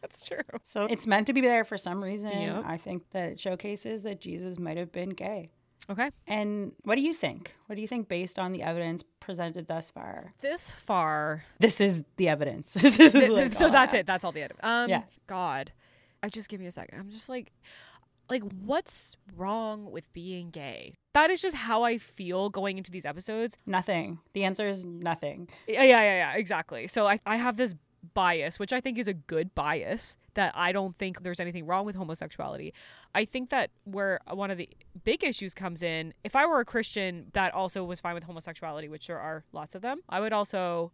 [0.00, 0.38] That's true.
[0.62, 2.30] so it's meant to be there for some reason.
[2.30, 2.64] Yep.
[2.64, 5.50] I think that it showcases that Jesus might have been gay.
[5.90, 6.10] Okay.
[6.26, 7.54] And what do you think?
[7.66, 10.34] What do you think based on the evidence presented thus far?
[10.40, 11.44] This far.
[11.58, 12.74] This is the evidence.
[12.80, 14.06] This is Th- like so that's I it.
[14.06, 14.60] That's all the evidence.
[14.62, 15.02] Um, Yeah.
[15.26, 15.72] God.
[16.22, 16.98] I just give me a second.
[16.98, 17.52] I'm just like,
[18.28, 20.92] like, what's wrong with being gay?
[21.14, 23.56] That is just how I feel going into these episodes.
[23.64, 24.18] Nothing.
[24.34, 25.48] The answer is nothing.
[25.66, 26.86] Yeah, yeah, yeah, yeah, exactly.
[26.88, 27.74] So I, I have this
[28.14, 31.84] bias, which I think is a good bias, that I don't think there's anything wrong
[31.84, 32.72] with homosexuality.
[33.14, 34.68] I think that where one of the
[35.04, 38.88] big issues comes in, if I were a Christian that also was fine with homosexuality,
[38.88, 40.92] which there are lots of them, I would also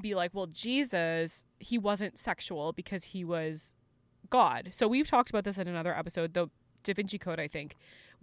[0.00, 3.74] be like, well, Jesus, he wasn't sexual because he was
[4.30, 4.68] God.
[4.72, 6.48] So we've talked about this in another episode, the
[6.82, 7.76] Da Vinci Code, I think,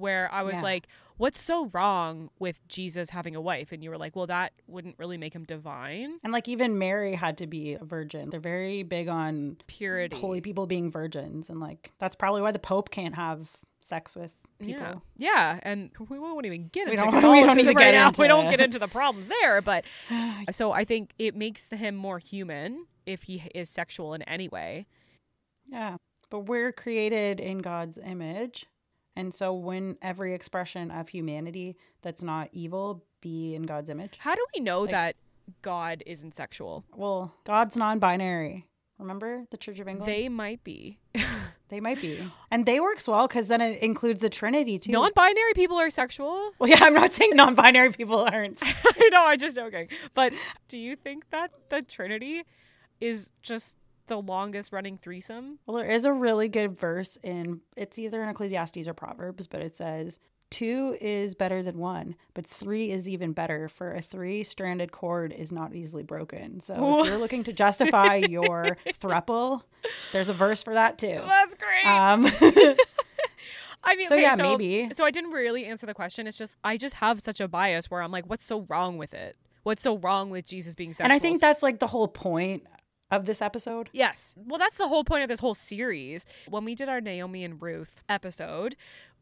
[0.03, 0.61] where I was Yeah.
[0.61, 0.87] like,
[1.17, 3.71] what's so wrong with Jesus having a wife?
[3.71, 6.19] And you were like, well, that wouldn't really make him divine.
[6.23, 8.29] And like even Mary had to be a virgin.
[8.29, 10.17] They're very big on Purity.
[10.17, 11.49] holy people being virgins.
[11.49, 14.81] And like that's probably why the Pope can't have sex with people.
[14.81, 17.91] Yeah, yeah, and we won't even get into don't- we don't Catholicism even right get
[17.93, 18.07] now.
[18.07, 19.83] into we don't get into the problems there, but
[20.51, 24.85] so I think it makes him more human if he is sexual in any way.
[25.67, 25.97] Yeah.
[26.29, 28.65] But we're created in God's image.
[29.15, 34.17] And so when every expression of humanity that's not evil be in God's image.
[34.19, 35.15] How do we know Like- that
[35.61, 36.83] God isn't sexual?
[36.95, 38.67] Well, God's non-binary.
[38.97, 40.11] Remember the Church of England?
[40.11, 40.99] They might be.
[41.69, 42.19] They might be.
[42.51, 44.91] And they works well because then it includes the Trinity too.
[44.91, 46.51] Non-binary people are sexual.
[46.59, 48.61] well, yeah, I'm not saying non-binary people aren't.
[48.63, 49.87] I know, I'm just joking.
[50.13, 50.33] But
[50.67, 52.43] do you think that the Trinity
[53.01, 55.59] is just the longest running threesome?
[55.65, 59.61] Well, there is a really good verse in it's either in Ecclesiastes or Proverbs, but
[59.61, 63.67] it says two is better than one, but three is even better.
[63.67, 66.59] For a three-stranded cord is not easily broken.
[66.59, 69.61] So if you're looking to justify your thruple,
[70.11, 71.21] there's a verse for that too.
[71.25, 71.85] That's great.
[71.87, 72.27] Um,
[73.85, 74.89] I mean, So, okay, yeah, so, maybe.
[74.93, 76.27] So I didn't really answer the question.
[76.27, 79.13] It's just I just have such a bias where I'm like, what's so wrong with
[79.13, 79.35] it?
[79.63, 81.05] What's so wrong with Jesus being sexual?
[81.05, 82.63] and I think that's like the whole point
[83.15, 83.89] of this episode.
[83.93, 84.35] Yes.
[84.37, 86.25] Well, that's the whole point of this whole series.
[86.49, 88.75] When we did our Naomi and Ruth episode,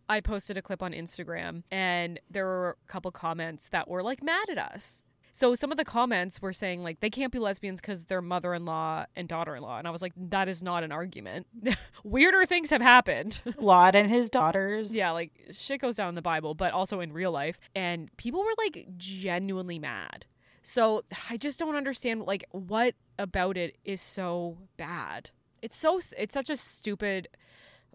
[0.10, 4.22] I posted a clip on Instagram and there were a couple comments that were like
[4.24, 5.04] mad at us.
[5.34, 9.06] So some of the comments were saying like they can't be lesbians because they're mother-in-law
[9.16, 11.48] and daughter-in-law, and I was like, that is not an argument.
[12.04, 13.42] Weirder things have happened.
[13.58, 14.96] Lot and his daughters.
[14.96, 18.44] yeah, like shit goes down in the Bible, but also in real life, and people
[18.44, 20.26] were like genuinely mad.
[20.62, 25.32] So I just don't understand like what about it is so bad.
[25.62, 27.28] It's so it's such a stupid.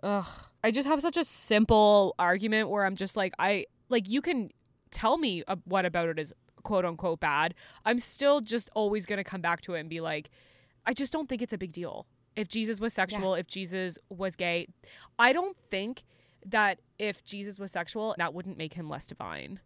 [0.02, 0.26] Ugh.
[0.62, 4.50] I just have such a simple argument where I'm just like I like you can
[4.90, 7.55] tell me what about it is quote unquote bad.
[7.85, 10.31] I'm still just always gonna come back to it and be like,
[10.85, 12.07] I just don't think it's a big deal.
[12.35, 14.66] If Jesus was sexual, if Jesus was gay,
[15.18, 16.05] I don't think
[16.44, 19.61] that if Jesus was sexual, that wouldn't make him less divine.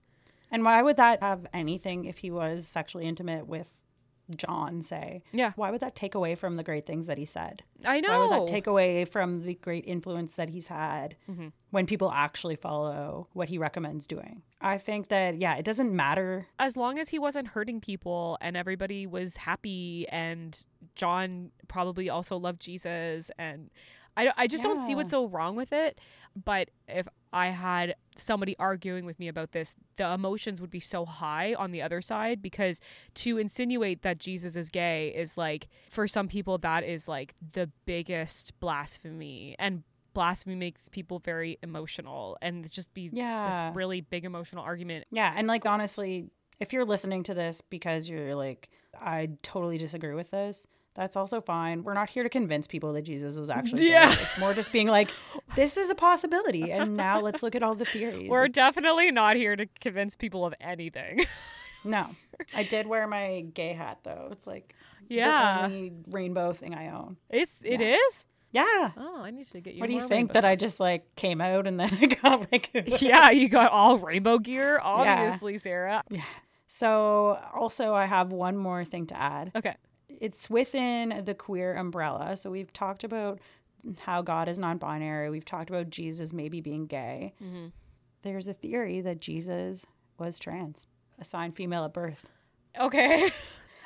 [0.50, 3.68] And why would that have anything if he was sexually intimate with
[4.36, 5.22] John, say?
[5.32, 5.52] Yeah.
[5.56, 7.62] Why would that take away from the great things that he said?
[7.84, 8.08] I know.
[8.08, 11.48] Why would that take away from the great influence that he's had Mm-hmm.
[11.70, 14.42] when people actually follow what he recommends doing?
[14.60, 16.46] I think that, yeah, it doesn't matter.
[16.58, 20.56] as long as he wasn't hurting people and everybody was happy and
[20.94, 23.70] John probably also loved Jesus and
[24.16, 25.98] I, I just don't see what's so wrong with it
[26.44, 31.04] but if I had somebody arguing with me about this the emotions would be so
[31.06, 32.80] high on the other side because
[33.14, 37.70] to insinuate that Jesus is gay is like for some people that is like the
[37.86, 43.48] biggest blasphemy and blasphemy makes people very emotional and just be Yeah.
[43.70, 45.32] this really big emotional argument Yeah.
[45.36, 48.68] And like, honestly, if you're listening to this because you're like,
[49.00, 51.84] I totally disagree with this, that's also fine.
[51.84, 53.88] We're not here to convince people that Jesus was actually.
[53.90, 54.10] Yeah.
[54.10, 55.10] It's more just being like,
[55.54, 56.70] this is a possibility.
[56.72, 58.28] And now let's look at all the theories.
[58.28, 61.20] We're definitely not here to convince people of anything.
[61.84, 62.08] No.
[62.54, 64.28] I did wear my gay hat though.
[64.32, 64.74] It's like
[65.08, 65.58] Yeah.
[65.58, 67.16] the only rainbow thing I own.
[67.30, 67.96] It's it Yeah.
[68.08, 68.26] is.
[68.52, 68.90] Yeah.
[68.96, 69.80] Oh, I need to get you.
[69.80, 72.70] What do you think that I just like came out and then I got like
[73.00, 76.02] yeah, you got all rainbow gear, obviously, Sarah.
[76.10, 76.24] Yeah.
[76.66, 79.52] So also I have one more thing to add.
[79.54, 79.76] Okay.
[80.20, 82.36] It's within the queer umbrella.
[82.36, 83.40] So we've talked about
[83.98, 85.30] how God is non-binary.
[85.30, 87.32] We've talked about Jesus maybe being gay.
[87.42, 87.68] Mm-hmm.
[88.22, 89.86] There's a theory that Jesus
[90.18, 90.86] was trans,
[91.18, 92.26] assigned female at birth.
[92.78, 93.30] Okay.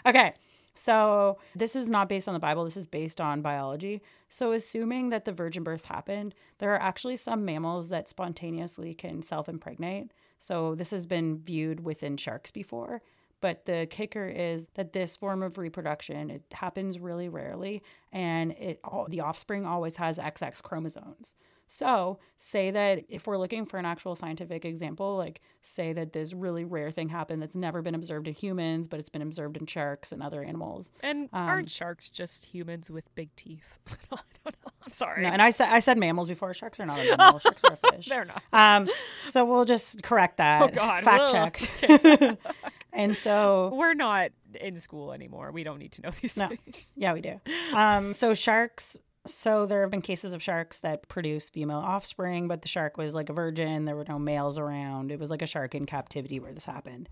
[0.06, 0.34] Okay.
[0.74, 4.02] So, this is not based on the Bible, this is based on biology.
[4.28, 9.22] So, assuming that the virgin birth happened, there are actually some mammals that spontaneously can
[9.22, 10.10] self impregnate.
[10.40, 13.00] So, this has been viewed within sharks before.
[13.44, 18.80] But the kicker is that this form of reproduction it happens really rarely, and it
[18.82, 21.34] all, the offspring always has XX chromosomes.
[21.66, 26.32] So, say that if we're looking for an actual scientific example, like say that this
[26.34, 29.66] really rare thing happened that's never been observed in humans, but it's been observed in
[29.66, 30.90] sharks and other animals.
[31.02, 33.78] And Um, aren't sharks just humans with big teeth?
[33.90, 33.96] I
[34.44, 34.72] don't know.
[34.84, 35.22] I'm sorry.
[35.22, 36.52] No, and I said I said mammals before.
[36.52, 37.38] Sharks are not a mammal.
[37.40, 38.06] Sharks are a fish.
[38.08, 38.42] They're not.
[38.52, 38.88] Um,
[39.30, 40.62] so we'll just correct that.
[40.62, 41.02] Oh, God.
[41.02, 41.32] Fact Whoa.
[41.32, 42.38] check.
[42.92, 45.50] and so We're not in school anymore.
[45.50, 46.48] We don't need to know these No.
[46.48, 46.76] things.
[46.94, 47.40] Yeah, we do.
[47.72, 48.98] Um, so sharks.
[49.26, 53.14] So there have been cases of sharks that produce female offspring, but the shark was
[53.14, 53.86] like a virgin.
[53.86, 55.10] There were no males around.
[55.10, 57.08] It was like a shark in captivity where this happened.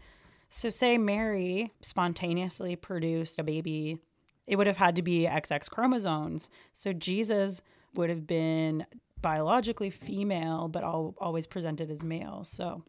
[0.50, 3.98] So say Mary spontaneously produced a baby,
[4.46, 6.50] it would have had to be XX chromosomes.
[6.74, 7.62] So Jesus
[7.94, 8.84] would have been
[9.22, 12.44] biologically female, but al- always presented as male.
[12.44, 12.82] So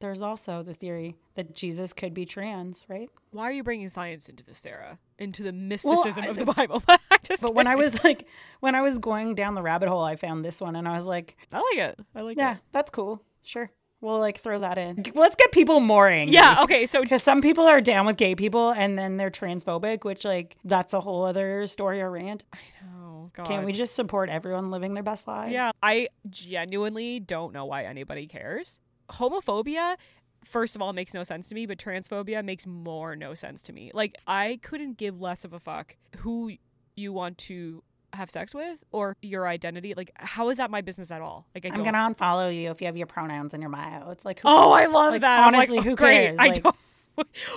[0.00, 3.08] there's also the theory that Jesus could be trans, right?
[3.30, 4.98] Why are you bringing science into this, Sarah?
[5.18, 6.82] Into the mysticism I of the Bible?
[7.30, 8.26] I just But when I was like,
[8.60, 11.06] when I was going down the rabbit hole, I found this one and I was
[11.06, 12.00] like, I like it.
[12.14, 12.54] I like yeah, it.
[12.54, 13.22] Yeah, that's cool.
[13.42, 13.70] Sure.
[14.00, 15.04] We'll like throw that in.
[15.14, 16.34] Let's get people more angry.
[16.34, 16.62] Yeah.
[16.62, 16.86] Okay.
[16.86, 20.56] So Because some people are down with gay people and then they're transphobic, which like
[20.64, 22.44] that's a whole other story or rant.
[22.84, 23.46] oh god.
[23.46, 25.52] Can't we just support everyone living their best lives?
[25.52, 25.70] Yeah.
[25.82, 28.80] I genuinely don't know why anybody cares.
[29.10, 29.96] Homophobia,
[30.44, 33.72] first of all, makes no sense to me, but transphobia makes more no sense to
[33.72, 33.90] me.
[33.94, 36.52] Like, I couldn't give less of a fuck who
[36.96, 37.82] you want to
[38.12, 39.92] have sex with or your identity.
[39.94, 41.46] Like, how is that my business at all?
[41.54, 44.10] Like, I I'm gonna unfollow you if you have your pronouns in your bio.
[44.10, 45.38] It's like, who Oh, I love Like, that.
[45.38, 46.36] Like, Honestly, oh, who cares?
[46.38, 46.76] I don't.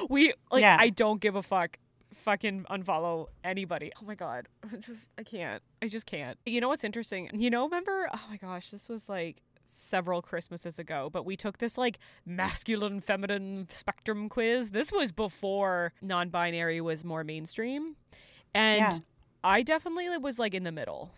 [0.09, 0.61] We like.
[0.61, 0.77] Yeah.
[0.79, 1.77] I don't give a fuck.
[2.13, 3.91] Fucking unfollow anybody.
[4.01, 4.47] Oh my god.
[4.71, 5.61] I just I can't.
[5.81, 6.37] I just can't.
[6.45, 7.29] You know what's interesting?
[7.33, 8.09] You know, remember?
[8.13, 12.99] Oh my gosh, this was like several Christmases ago, but we took this like masculine
[13.01, 14.71] feminine spectrum quiz.
[14.71, 17.95] This was before non-binary was more mainstream.
[18.53, 18.97] And Yeah.
[19.43, 21.11] I definitely was like in the middle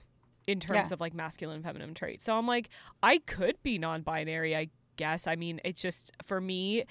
[0.48, 0.94] in terms Yeah.
[0.94, 2.24] of like masculine and feminine traits.
[2.24, 2.70] So I'm like,
[3.04, 5.28] I could be non binary, I guess.
[5.28, 6.84] I mean, it's just for me,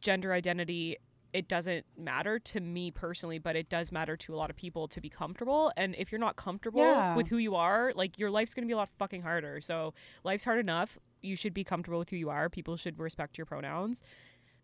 [0.00, 0.96] gender identity,
[1.32, 4.88] it doesn't matter to me personally, but it does matter to a lot of people
[4.88, 5.70] to be comfortable.
[5.76, 7.14] And if you're not comfortable Yeah.
[7.16, 9.60] with who you are, like your life's going to be a lot fucking harder.
[9.60, 9.92] So
[10.24, 10.98] life's hard enough.
[11.20, 12.48] You should be comfortable with who you are.
[12.48, 14.02] People should respect your pronouns.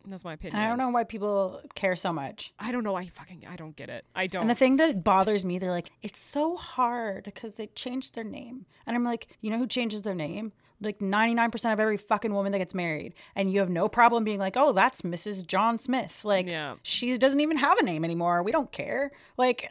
[0.07, 0.57] That's my opinion.
[0.57, 2.53] and I don't know why people care so much.
[2.59, 2.95] I don't know.
[2.95, 4.05] I fucking I don't get it.
[4.15, 4.43] I don't.
[4.43, 8.25] And the thing that bothers me, they're like, it's so hard because they changed their
[8.25, 8.67] name.
[8.87, 10.53] And I'm like, you know who changes their name?
[10.81, 13.15] Like 99% of every fucking woman that gets married.
[13.35, 15.47] And you have no problem being like, oh, that's Mrs.
[15.47, 16.25] John Smith.
[16.25, 16.75] Like, Yeah.
[16.83, 18.43] she doesn't even have a name anymore.
[18.43, 19.13] We don't care.
[19.39, 19.69] Like,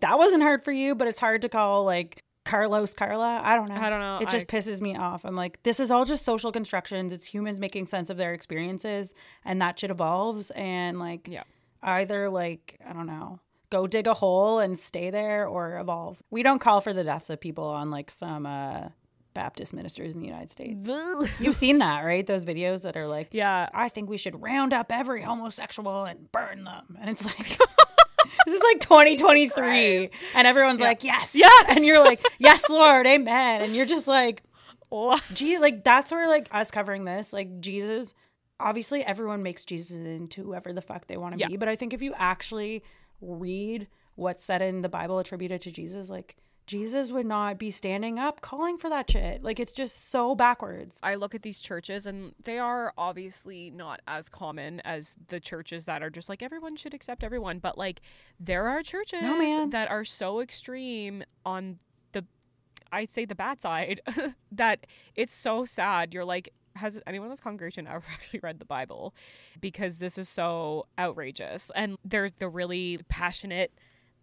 [0.00, 3.40] that wasn't hard for you, but it's hard to call like Carlos Carla.
[3.44, 3.76] I don't know.
[3.76, 4.18] I don't know.
[4.22, 5.24] It just I- pisses me off.
[5.24, 7.12] I'm like, this is all just social constructions.
[7.12, 9.12] It's humans making sense of their experiences,
[9.44, 10.50] and that shit evolves.
[10.52, 11.42] And like, Yeah.
[11.82, 16.22] either like I don't know, go dig a hole and stay there, or evolve.
[16.30, 18.88] We don't call for the deaths of people on like some uh,
[19.34, 20.88] Baptist ministers in the United States.
[21.38, 22.26] You've seen that, right?
[22.26, 23.68] Those videos that are like, yeah.
[23.74, 27.58] I think we should round up every homosexual and burn them, and it's like.
[28.46, 31.76] This is like 2023, and everyone's like, "Yes, Yes!
[31.76, 34.42] and you're like, "Yes, Lord, Amen," and you're just like,
[34.90, 38.14] Oh, gee, like that's where like us covering this, like Jesus,
[38.58, 41.48] obviously everyone makes Jesus into whoever the fuck they want to Yeah.
[41.48, 41.56] be.
[41.58, 42.82] But I think if you actually
[43.20, 46.36] read what's said in the Bible attributed to Jesus, like
[46.68, 49.42] Jesus would not be standing up calling for that shit.
[49.42, 51.00] Like it's just so backwards.
[51.02, 55.86] I look at these churches and they are obviously not as common as the churches
[55.86, 58.02] that are just like everyone should accept everyone, but like
[58.38, 59.70] there are churches man.
[59.70, 61.78] that are so extreme on
[62.12, 62.26] the
[62.92, 64.02] I'd say the bad side
[64.52, 66.12] that it's so sad.
[66.12, 69.14] You're like has anyone in this congregation ever actually read the Bible?
[69.58, 71.70] Because this is so outrageous.
[71.74, 73.72] And there's the really passionate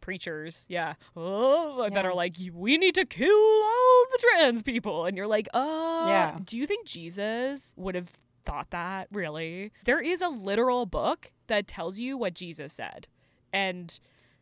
[0.02, 2.10] preachers, yeah, oh, that Yeah.
[2.10, 3.30] are like, we need to kill
[3.64, 5.06] all the trans people.
[5.06, 6.38] And you're like, uh, Yeah.
[6.43, 8.10] do you think Jesus would have
[8.46, 9.08] thought that?
[9.12, 9.72] Really?
[9.86, 13.08] There is a literal book that tells you what Jesus said.
[13.52, 13.98] And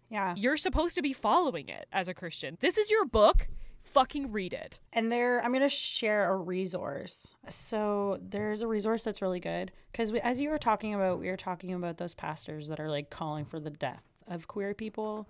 [0.09, 0.35] Yeah.
[0.37, 2.57] you're supposed to be following it as a Christian.
[2.59, 3.47] This is your book.
[3.81, 4.79] Fucking read it.
[4.93, 7.35] And there, I'm going to share a resource.
[7.49, 11.35] So there's a resource that's really good because as you were talking about, we were
[11.37, 15.27] talking about those pastors that are like calling for the death of queer people.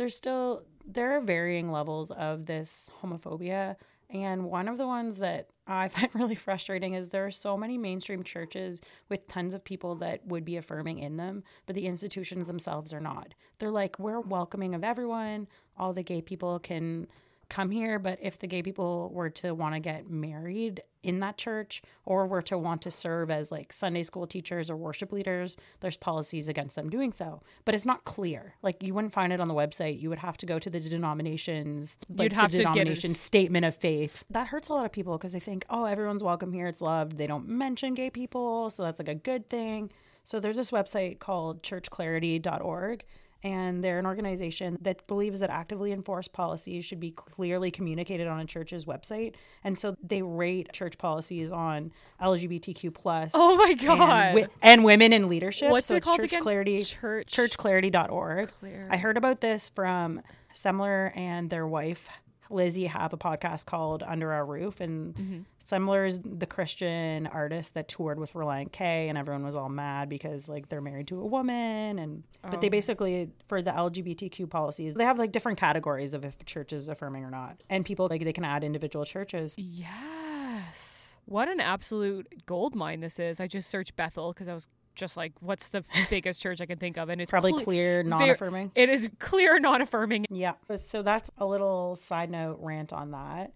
[0.00, 3.76] There's still there are varying levels of this homophobia,
[4.08, 7.76] And one of the ones that I find really frustrating is there are so many
[7.76, 8.80] mainstream churches
[9.10, 13.00] with tons of people that would be affirming in them, but the institutions themselves are
[13.00, 13.34] not.
[13.58, 15.46] They're like, we're welcoming of everyone.
[15.76, 17.06] All the gay people can
[17.50, 21.36] come here, but if the gay people were to want to get married in that
[21.36, 25.56] church or were to want to serve as like Sunday school teachers or worship leaders,
[25.80, 27.42] there's policies against them doing so.
[27.64, 28.54] But it's not clear.
[28.62, 30.00] Like you wouldn't find it on the website.
[30.00, 32.74] You would have to go to the denominations, like You'd have the to get a
[32.74, 34.24] denomination statement of faith.
[34.30, 36.66] That hurts a lot of people because they think, oh, everyone's welcome here.
[36.66, 37.18] It's loved.
[37.18, 38.70] They don't mention gay people.
[38.70, 39.90] So that's like a good thing.
[40.22, 43.04] So there's this website called churchclarity.org.
[43.42, 48.38] And they're an organization that believes that actively enforced policies should be clearly communicated on
[48.40, 49.34] a church's website.
[49.64, 54.26] And so they rate church policies on LGBTQ plus Oh my and, god.
[54.32, 55.70] wi- and women in leadership.
[55.70, 56.42] What's so it it's called Church again?
[56.42, 58.50] Clarity, Church- churchclarity.org.
[58.60, 58.90] Clarity.
[58.90, 60.20] I heard about this from
[60.54, 62.08] Semler and their wife
[62.50, 65.40] Lizzie have a podcast called Under Our Roof, and Mm-hmm.
[65.66, 70.08] Semler is the Christian artist that toured with Relient K, and everyone was all mad
[70.08, 72.70] because like they're married to a woman, and but they Oh.
[72.70, 76.88] basically for the LGBTQ policies they have like different categories of if a church is
[76.88, 79.54] affirming or not, and people like they can add individual churches.
[79.58, 81.14] Yes.
[81.26, 83.40] What an absolute gold mine this is.
[83.40, 86.78] I just searched Bethel because I was just like, what's the biggest church I can
[86.78, 87.08] think of?
[87.08, 88.72] And it's Probably cle- clear, non-affirming.
[88.74, 90.26] It is clear non affirming.
[90.30, 90.54] Yeah.
[90.76, 93.52] So that's a little side note rant on that.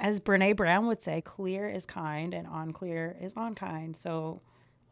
[0.00, 3.96] As Brene Brown would say, clear is kind and unclear is unkind.
[3.96, 4.42] So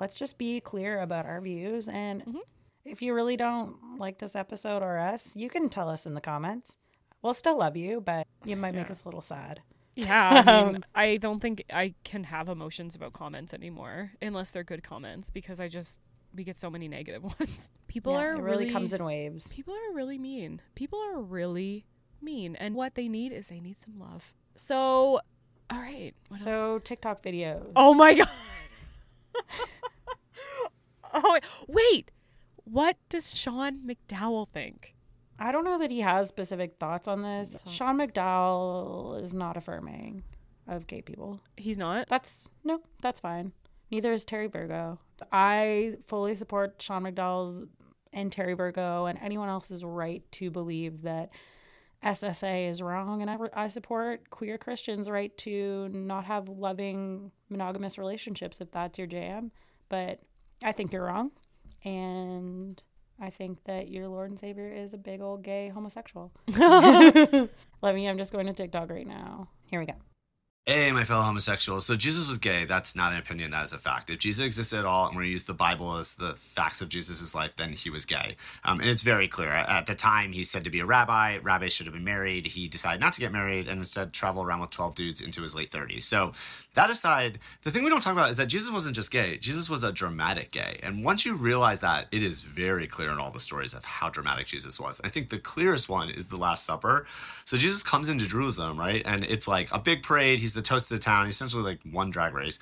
[0.00, 1.88] let's just be clear about our views.
[1.88, 2.38] And mm-hmm.
[2.84, 6.20] if you really don't like this episode or us, you can tell us in the
[6.20, 6.76] comments.
[7.22, 9.62] We'll still love you, but you might make us a little sad.
[9.96, 14.52] Yeah, I mean, um, I don't think I can have emotions about comments anymore unless
[14.52, 16.00] they're good comments because I just
[16.34, 17.70] we get so many negative ones.
[17.86, 19.52] People Yeah, are it really, really comes in waves.
[19.52, 20.60] people are really mean.
[20.74, 21.86] People are really
[22.20, 24.34] mean, and what they need is they need some love.
[24.56, 25.20] So,
[25.70, 26.12] all right.
[26.28, 26.44] What else?
[26.44, 27.72] So TikTok videos.
[27.76, 28.28] Oh my god.
[31.14, 31.38] oh
[31.68, 32.10] wait,
[32.64, 34.94] what does Sean McDowell think?
[35.38, 37.56] I don't know that he has specific thoughts on this.
[37.66, 40.22] Sean McDowell is not affirming
[40.68, 41.40] of gay people.
[41.56, 42.08] He's not.
[42.08, 43.52] That's no, that's fine.
[43.90, 44.98] Neither is Terry Virgo.
[45.32, 47.64] I fully support Sean McDowell's
[48.12, 51.30] and Terry Virgo and anyone else's right to believe that
[52.04, 57.98] SSA is wrong, and I, I support queer Christians' right to not have loving monogamous
[57.98, 59.50] relationships if that's your jam.
[59.88, 60.20] But
[60.62, 61.32] I think you're wrong,
[61.84, 62.82] and
[63.20, 66.32] I think that your Lord and Savior is a big old gay homosexual.
[66.48, 68.08] Let me.
[68.08, 69.48] I'm just going to TikTok right now.
[69.66, 69.94] Here we go.
[70.66, 71.84] Hey, my fellow homosexuals.
[71.84, 72.64] So Jesus was gay.
[72.64, 73.50] That's not an opinion.
[73.50, 74.08] That is a fact.
[74.08, 76.80] If Jesus existed at all, and we're going to use the Bible as the facts
[76.80, 78.36] of Jesus' life, then he was gay.
[78.64, 79.50] Um, and it's very clear.
[79.50, 81.36] At the time, he's said to be a rabbi.
[81.42, 82.46] Rabbis should have been married.
[82.46, 85.54] He decided not to get married and instead travel around with 12 dudes into his
[85.54, 86.04] late 30s.
[86.04, 86.32] So
[86.74, 89.38] that aside, the thing we don't talk about is that Jesus wasn't just gay.
[89.38, 90.78] Jesus was a dramatic gay.
[90.82, 94.10] And once you realize that, it is very clear in all the stories of how
[94.10, 95.00] dramatic Jesus was.
[95.04, 97.06] I think the clearest one is the Last Supper.
[97.44, 99.02] So Jesus comes into Jerusalem, right?
[99.06, 100.38] And it's like a big parade.
[100.38, 101.26] He's the toast of the town.
[101.26, 102.58] He's essentially like one drag race.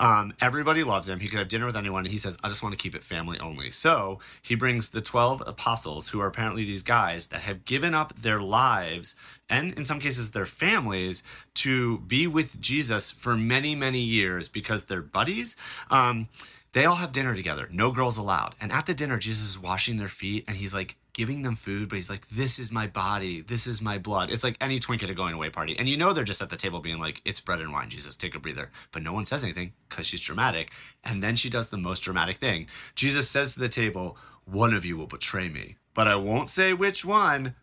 [0.00, 1.20] Um, everybody loves him.
[1.20, 2.06] He could have dinner with anyone.
[2.06, 3.70] He says, I just want to keep it family only.
[3.70, 8.16] So he brings the 12 apostles, who are apparently these guys that have given up
[8.16, 9.14] their lives
[9.50, 11.22] and in some cases their families
[11.54, 15.54] to be with Jesus for many, many years because they're buddies.
[15.90, 16.28] Um,
[16.72, 18.54] they all have dinner together, no girls allowed.
[18.60, 21.88] And at the dinner, Jesus is washing their feet and he's like, giving them food,
[21.88, 24.30] but he's like, This is my body, this is my blood.
[24.30, 25.76] It's like any twink at a going away party.
[25.78, 28.16] And you know they're just at the table being like, It's bread and wine, Jesus,
[28.16, 28.70] take a breather.
[28.92, 30.70] But no one says anything because she's dramatic.
[31.04, 32.66] And then she does the most dramatic thing.
[32.94, 36.72] Jesus says to the table, One of you will betray me, but I won't say
[36.72, 37.54] which one.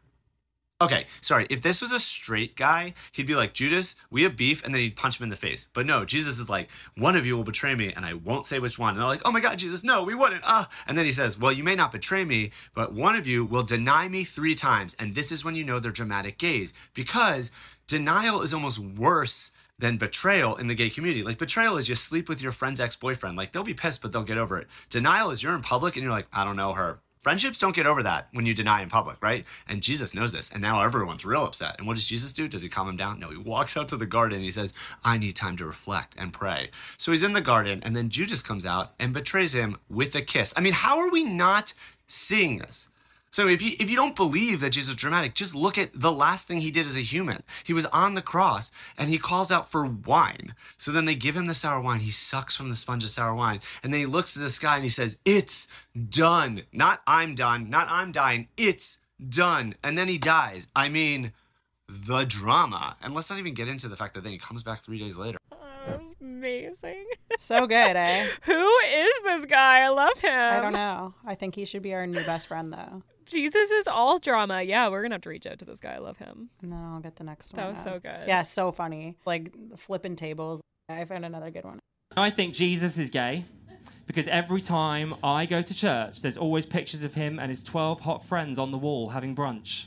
[0.79, 1.47] Okay, sorry.
[1.49, 4.81] If this was a straight guy, he'd be like, Judas, we have beef, and then
[4.81, 5.69] he'd punch him in the face.
[5.73, 8.59] But no, Jesus is like, one of you will betray me, and I won't say
[8.59, 8.91] which one.
[8.91, 10.43] And they're like, oh my God, Jesus, no, we wouldn't.
[10.45, 10.69] Ah.
[10.87, 13.63] And then he says, well, you may not betray me, but one of you will
[13.63, 14.95] deny me three times.
[14.99, 17.49] And this is when you know they're dramatic gays, because
[17.87, 19.49] denial is almost worse
[19.79, 21.23] than betrayal in the gay community.
[21.23, 23.35] Like betrayal is you sleep with your friend's ex-boyfriend.
[23.35, 24.67] Like they'll be pissed, but they'll get over it.
[24.91, 26.99] Denial is you're in public and you're like, I don't know her.
[27.27, 29.43] Friendships don't get over that when you deny in public, right?
[29.67, 30.49] And Jesus knows this.
[30.49, 31.75] And now everyone's real upset.
[31.77, 32.47] And what does Jesus do?
[32.47, 33.19] Does he calm him down?
[33.19, 34.73] No, he walks out to the garden he says,
[35.03, 36.69] I need time to reflect and pray.
[36.95, 40.21] So he's in the garden and then Judas comes out and betrays him with a
[40.21, 40.53] kiss.
[40.55, 41.73] I mean, how are we not
[42.07, 42.87] seeing this?
[43.29, 46.11] So if you if you don't believe that Jesus was dramatic, just look at the
[46.11, 47.43] last thing he did as a human.
[47.65, 50.55] He was on the cross and he calls out for wine.
[50.77, 51.99] So then they give him the sour wine.
[51.99, 53.59] He sucks from the sponge of sour wine.
[53.83, 55.67] And then he looks to the sky and he says, It's
[56.09, 56.63] done.
[56.71, 58.47] Not I'm done, not I'm dying.
[58.57, 58.99] It's
[59.29, 59.75] done.
[59.83, 60.69] And then he dies.
[60.75, 61.33] I mean,
[61.87, 62.95] the drama.
[63.01, 65.17] And let's not even get into the fact that then he comes back three days
[65.17, 65.37] later.
[65.51, 65.57] Oh,
[65.87, 67.05] that was amazing.
[67.39, 68.27] So good, eh?
[68.43, 69.81] Who is this guy?
[69.81, 70.31] I love him.
[70.31, 71.13] I don't know.
[71.25, 73.03] I think he should be our new best friend, though.
[73.27, 74.61] Jesus is all drama.
[74.61, 75.93] Yeah, we're gonna have to reach out to this guy.
[75.93, 76.49] I love him.
[76.61, 77.61] No, I'll get the next one.
[77.61, 77.83] That was up.
[77.83, 78.27] so good.
[78.27, 79.17] Yeah, so funny.
[79.25, 80.61] Like flipping tables.
[80.89, 81.79] I found another good one.
[82.15, 83.45] I think Jesus is gay
[84.05, 88.01] because every time I go to church, there's always pictures of him and his 12
[88.01, 89.85] hot friends on the wall having brunch.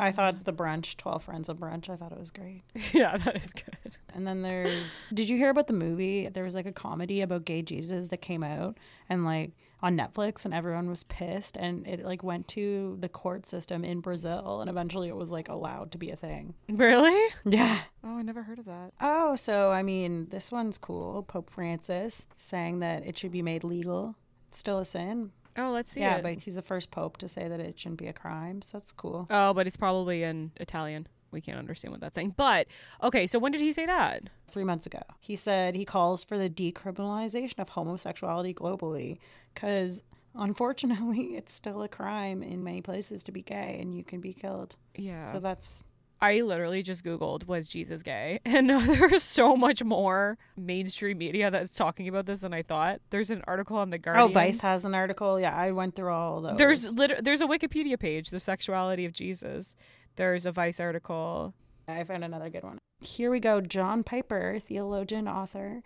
[0.00, 2.62] I thought the brunch, 12 Friends of Brunch, I thought it was great.
[2.92, 3.98] yeah, that is good.
[4.14, 6.26] And then there's, did you hear about the movie?
[6.26, 8.78] There was like a comedy about gay Jesus that came out
[9.10, 13.48] and like on Netflix and everyone was pissed and it like went to the court
[13.48, 16.54] system in Brazil and eventually it was like allowed to be a thing.
[16.68, 17.34] Really?
[17.44, 17.80] Yeah.
[18.04, 18.92] Oh, I never heard of that.
[19.00, 21.22] Oh, so I mean, this one's cool.
[21.22, 24.16] Pope Francis saying that it should be made legal.
[24.48, 25.30] It's still a sin.
[25.56, 26.22] Oh, let's see yeah, it.
[26.22, 28.92] but he's the first pope to say that it shouldn't be a crime, so that's
[28.92, 29.26] cool.
[29.30, 31.06] Oh, but it's probably in Italian.
[31.32, 32.34] We can't understand what that's saying.
[32.36, 32.66] But
[33.02, 34.30] okay, so when did he say that?
[34.48, 39.18] Three months ago, he said he calls for the decriminalization of homosexuality globally
[39.54, 40.02] because
[40.34, 44.32] unfortunately, it's still a crime in many places to be gay and you can be
[44.32, 44.76] killed.
[44.94, 45.30] Yeah.
[45.30, 45.84] So that's
[46.22, 48.40] I literally just Googled, was Jesus gay?
[48.44, 53.00] And there's so much more mainstream media that's talking about this than I thought.
[53.08, 54.28] There's an article on The Guardian.
[54.28, 55.40] oh, Vice has an article.
[55.40, 56.58] Yeah, I went through all those.
[56.58, 59.74] There's lit- there's a Wikipedia page, The Sexuality of Jesus.
[60.16, 61.54] There's a Vice article.
[61.88, 62.78] I found another good one.
[63.00, 63.62] Here we go.
[63.62, 65.82] John Piper, theologian, author,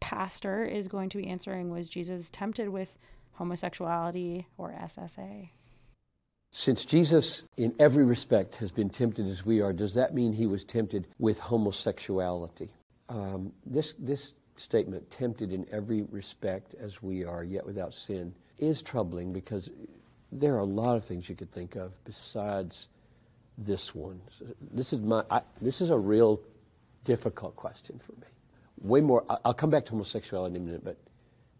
[0.00, 2.96] pastor, is going to be answering Was Jesus tempted with
[3.32, 5.50] homosexuality or SSA?
[6.50, 10.46] Since Jesus, in every respect, has been tempted as we are, does that mean he
[10.46, 12.70] was tempted with homosexuality?
[13.08, 18.82] Um, this, this statement, tempted in every respect as we are, yet without sin, is
[18.82, 19.70] troubling because
[20.32, 22.88] there are a lot of things you could think of besides
[23.58, 24.20] this one.
[24.72, 26.40] This is, my, I, this is a real
[27.04, 28.26] difficult question for me.
[28.80, 30.98] Way more, I- I'll come back to homosexuality in a minute, but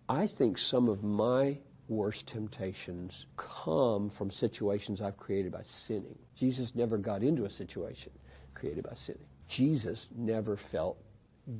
[0.08, 1.58] I think some of my
[1.88, 6.18] worst temptations come from situations I've created by sinning.
[6.34, 8.12] Jesus never got into a situation
[8.54, 9.24] created by sinning.
[9.48, 10.98] Jesus never felt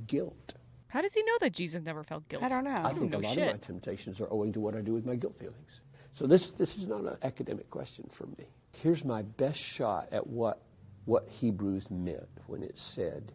[0.06, 0.54] guilt.
[0.88, 2.42] How does he know that Jesus never felt guilt?
[2.42, 2.74] I don't know.
[2.76, 3.48] I think a lot shit.
[3.48, 5.80] of my temptations are owing to what I do with my guilt feelings.
[6.12, 8.46] So this this is not an academic question for me.
[8.72, 10.62] Here's my best shot at what
[11.04, 13.32] what Hebrews meant when it said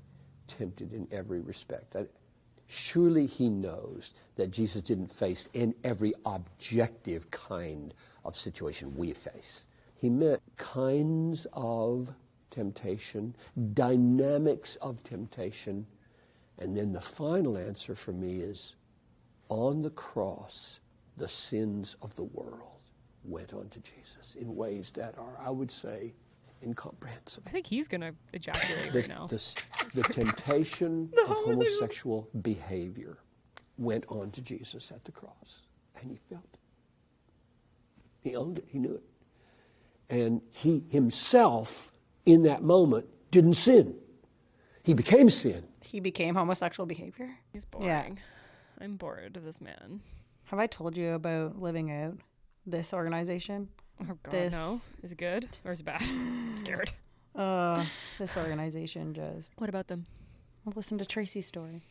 [0.48, 1.96] tempted in every respect.
[1.96, 2.06] I,
[2.68, 7.94] surely he knows that Jesus didn't face in every objective kind
[8.26, 9.66] of situation we face.
[9.96, 12.14] He meant kinds of
[12.52, 13.36] temptation,
[13.74, 15.86] dynamics of temptation,
[16.60, 18.76] and then the final answer for me is
[19.50, 20.80] on the cross,
[21.18, 22.82] the sins of the world
[23.24, 26.14] went on to Jesus in ways that are, I would say,
[26.64, 27.46] incomprehensible.
[27.48, 29.28] I think he's gonna ejaculate The, right now.
[29.28, 29.56] the
[29.94, 33.18] the temptation of homosexual behavior
[33.78, 35.64] went on to Jesus at the cross,
[36.02, 36.60] and he felt it.
[38.22, 39.04] He owned it, he knew it.
[40.10, 41.92] And he himself,
[42.26, 43.96] in that moment, didn't sin.
[44.84, 45.64] He became sin.
[45.82, 47.30] He became homosexual behavior.
[47.52, 47.88] He's boring.
[47.88, 48.84] Yeah.
[48.84, 50.02] I'm bored of this man.
[50.46, 52.18] Have I told you about living out
[52.66, 53.70] this organization?
[54.02, 54.82] Oh god, This- no.
[55.02, 56.02] Is it good or is it bad?
[56.02, 56.92] I'm scared.
[57.36, 57.84] Uh,
[58.20, 60.06] this organization just What about them?
[60.66, 61.82] well, listen to Tracy's story.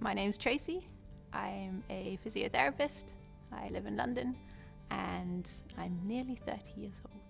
[0.00, 0.86] My name's Tracy.
[1.32, 3.04] I'm a physiotherapist.
[3.52, 4.36] I live in London
[4.90, 7.22] and I'm nearly 30 years old.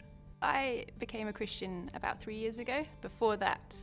[0.42, 2.84] I became a Christian about three years ago.
[3.00, 3.76] Before that,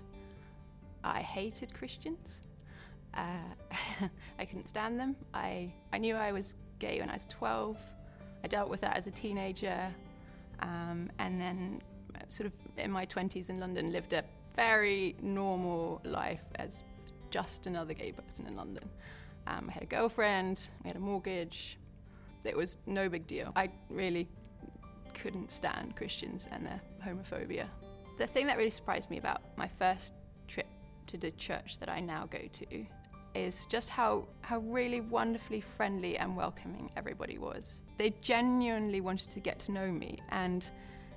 [1.05, 2.41] I hated Christians.
[3.13, 3.53] Uh,
[4.39, 5.15] I couldn't stand them.
[5.33, 7.77] I, I knew I was gay when I was 12.
[8.43, 9.93] I dealt with that as a teenager.
[10.59, 11.81] Um, and then,
[12.29, 14.23] sort of in my 20s in London, lived a
[14.55, 16.83] very normal life as
[17.29, 18.87] just another gay person in London.
[19.47, 21.77] Um, I had a girlfriend, we had a mortgage.
[22.43, 23.51] It was no big deal.
[23.55, 24.27] I really
[25.13, 27.67] couldn't stand Christians and their homophobia.
[28.17, 30.13] The thing that really surprised me about my first
[30.47, 30.67] trip
[31.07, 32.85] to the church that I now go to
[33.35, 37.81] is just how, how really wonderfully friendly and welcoming everybody was.
[37.97, 40.69] They genuinely wanted to get to know me and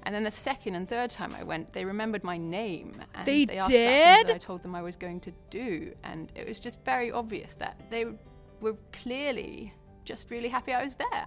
[0.07, 3.43] and then the second and third time I went, they remembered my name and They
[3.43, 4.27] asked about things did?
[4.29, 5.93] that I told them I was going to do.
[6.05, 8.07] And it was just very obvious that they
[8.61, 11.27] were clearly just really happy I was there.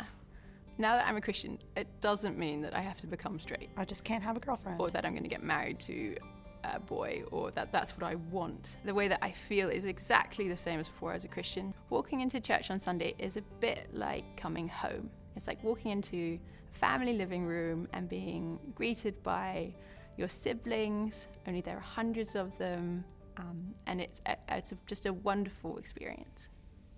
[0.77, 3.83] Now that I'm a Christian, it doesn't mean that I have to become straight I
[3.83, 4.79] just can't have a girlfriend.
[4.79, 6.15] or that I'm going to get married to
[6.63, 8.77] a boy or that that's what I want.
[8.85, 11.73] The way that I feel is exactly the same as before as a Christian.
[11.89, 15.09] Walking into church on Sunday is a bit like coming home.
[15.35, 16.39] It's like walking into
[16.73, 19.73] a family living room and being greeted by
[20.17, 23.05] your siblings, only there are hundreds of them,
[23.37, 26.49] um, and it's, it's just a wonderful experience.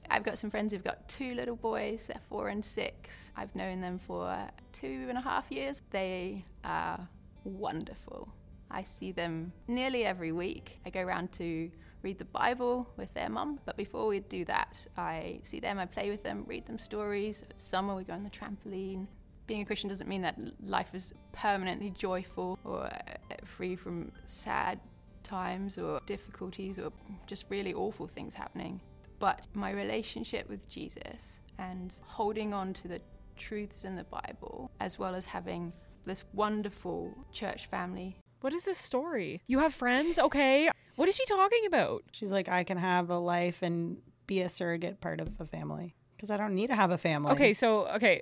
[0.09, 3.32] I've got some friends who've got two little boys, they're four and six.
[3.38, 4.36] I've known them for
[4.74, 5.84] two and a half years.
[5.91, 7.07] They are
[7.43, 8.28] wonderful.
[8.72, 10.80] I see them nearly every week.
[10.86, 11.70] I go around to
[12.04, 15.86] read the Bible with their mum, but before we do that, I see them, I
[15.86, 17.42] play with them, read them stories.
[17.42, 19.08] If it's summer, we go on the trampoline.
[19.46, 23.00] Being a Christian doesn't mean that life is permanently joyful or uh,
[23.46, 24.80] free from sad
[25.24, 26.92] times or difficulties or
[27.28, 28.80] just really awful things happening.
[29.20, 33.02] But my relationship with Jesus and holding on to the
[33.38, 35.74] truths in the Bible, as well as having
[36.06, 38.16] this wonderful church family.
[38.42, 39.42] What is this story?
[39.48, 40.18] You have friends?
[40.18, 40.70] Okay.
[40.96, 42.04] What is she talking about?
[42.12, 45.96] She's like, I can have a life and be a surrogate part of a family
[46.16, 47.32] because I don't need to have a family.
[47.34, 48.22] Okay, so okay.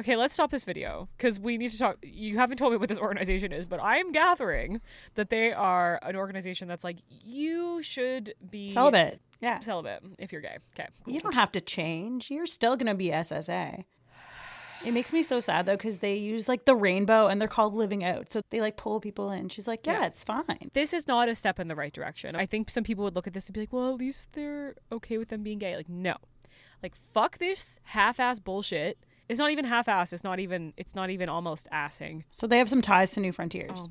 [0.00, 1.98] Okay, let's stop this video because we need to talk.
[2.02, 4.80] You haven't told me what this organization is, but I am gathering
[5.14, 9.20] that they are an organization that's like you should be celibate.
[9.40, 10.58] Yeah, celibate if you're gay.
[10.78, 12.28] Okay, you don't have to change.
[12.28, 13.84] You're still gonna be SSA.
[14.84, 17.74] It makes me so sad though because they use like the rainbow and they're called
[17.74, 18.32] living out.
[18.32, 19.48] So they like pull people in.
[19.48, 20.06] She's like, yeah, Yeah.
[20.06, 20.70] it's fine.
[20.74, 22.36] This is not a step in the right direction.
[22.36, 24.74] I think some people would look at this and be like, well, at least they're
[24.92, 25.76] okay with them being gay.
[25.76, 26.16] Like, no.
[26.82, 28.98] Like, fuck this half ass bullshit.
[29.28, 30.12] It's not even half ass.
[30.12, 32.24] It's not even, it's not even almost assing.
[32.30, 33.70] So they have some ties to New Frontiers.
[33.74, 33.88] Oh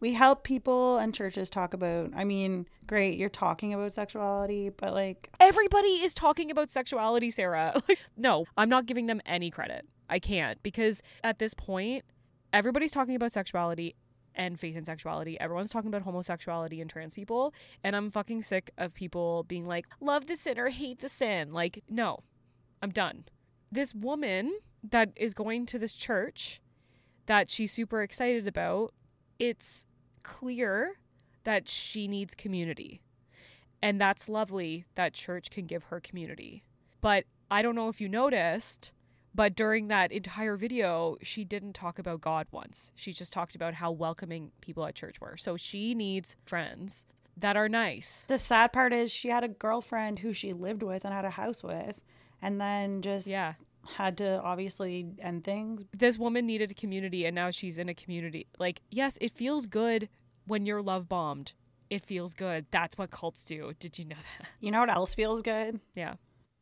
[0.00, 2.10] We help people and churches talk about.
[2.14, 7.80] I mean, great, you're talking about sexuality, but like, Everybody is talking about sexuality, Sarah.
[7.88, 9.86] Like, no, I'm not giving them any credit.
[10.08, 12.04] I can't because at this point,
[12.52, 13.94] everybody's talking about sexuality
[14.34, 15.40] and faith and sexuality.
[15.40, 17.54] Everyone's talking about homosexuality and trans people.
[17.82, 21.50] And I'm fucking sick of people being like, love the sinner, hate the sin.
[21.50, 22.20] Like, no,
[22.82, 23.24] I'm done.
[23.72, 24.58] This woman
[24.90, 26.60] that is going to this church
[27.26, 28.94] that she's super excited about,
[29.38, 29.86] it's
[30.22, 30.98] clear
[31.44, 33.00] that she needs community.
[33.82, 36.64] And that's lovely that church can give her community.
[37.00, 38.92] But I don't know if you noticed,
[39.36, 42.90] but during that entire video, she didn't talk about God once.
[42.96, 45.36] She just talked about how welcoming people at church were.
[45.36, 47.04] So she needs friends
[47.36, 48.24] that are nice.
[48.28, 51.30] the sad part is she had a girlfriend who she lived with and had a
[51.30, 52.00] house with,
[52.40, 53.54] and then just Yeah.
[53.96, 55.84] had to obviously end things.
[55.96, 58.46] This woman needed a community and now she's in a community.
[58.58, 60.08] Like, yes, it feels good
[60.46, 61.52] when you're love bombed.
[61.90, 62.66] It feels good.
[62.70, 63.72] That's what cults do.
[63.78, 64.48] Did you know that?
[64.60, 65.78] You know what else feels good?
[65.94, 66.14] Yeah.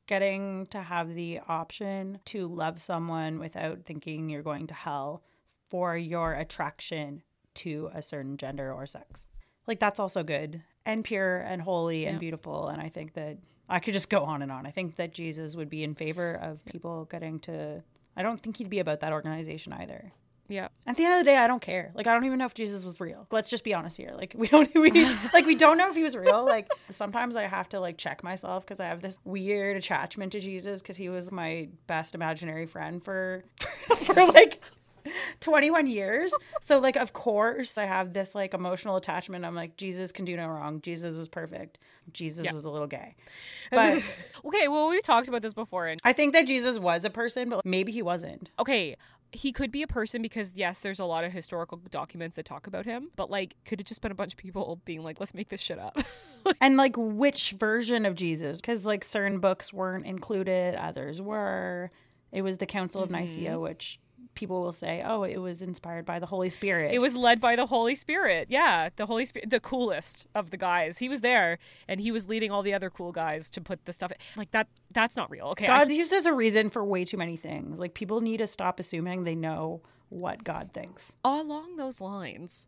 [0.07, 5.23] Getting to have the option to love someone without thinking you're going to hell
[5.69, 7.23] for your attraction
[7.55, 9.27] to a certain gender or sex.
[9.67, 12.21] Like that's also good and pure and holy and Yeah.
[12.21, 12.69] beautiful.
[12.69, 14.67] And I think that I could just go on and on.
[14.67, 17.83] I think that Jesus would be in favor of people getting to.
[18.15, 20.13] I don't think he'd be about that organization either.
[20.49, 20.69] Yeah.
[20.87, 21.91] At the end of the day, I don't care.
[21.95, 23.27] Like I don't even know if Jesus was real.
[23.31, 24.13] Let's just be honest here.
[24.17, 24.91] Like we don't we
[25.33, 26.45] like we don't know if he was real.
[26.45, 30.41] Like sometimes I have to like check myself because I have this weird attachment to
[30.41, 33.45] Jesus because he was my best imaginary friend for
[34.05, 34.63] for like
[35.41, 36.35] 21 years.
[36.65, 39.45] So like of course I have this like emotional attachment.
[39.45, 40.81] I'm like Jesus can do no wrong.
[40.81, 41.79] Jesus was perfect.
[42.13, 42.53] Jesus Yeah.
[42.53, 43.15] was a little gay.
[43.71, 44.03] But
[44.45, 45.87] okay, well, we've talked about this before.
[45.87, 48.51] And I think that Jesus was a person, but maybe he wasn't.
[48.59, 48.95] okay,
[49.35, 52.67] he could be a person because yes, there's a lot of historical documents that talk
[52.67, 55.35] about him, but like, could it just been a bunch of people being like, let's
[55.35, 55.99] make this shit up?
[56.61, 58.61] and like which version of Jesus?
[58.61, 61.91] Because like certain books weren't included, others were.
[62.33, 63.61] It was the Council of Nicaea, mm-hmm.
[63.61, 64.01] which
[64.35, 66.93] people will say, oh, it was inspired by the Holy Spirit.
[66.93, 68.49] it was led by the Holy Spirit.
[68.51, 70.99] Yeah, the Holy Spirit, the coolest of the guys.
[70.99, 71.59] He was there,
[71.89, 74.13] and he was leading all the other cool guys to put the stuff.
[74.37, 74.69] Like that.
[74.91, 75.47] That's not real.
[75.49, 77.79] Okay, I God's used as a reason for way too many things.
[77.79, 81.17] Like people need to stop assuming they know what God thinks.
[81.25, 82.67] along those lines,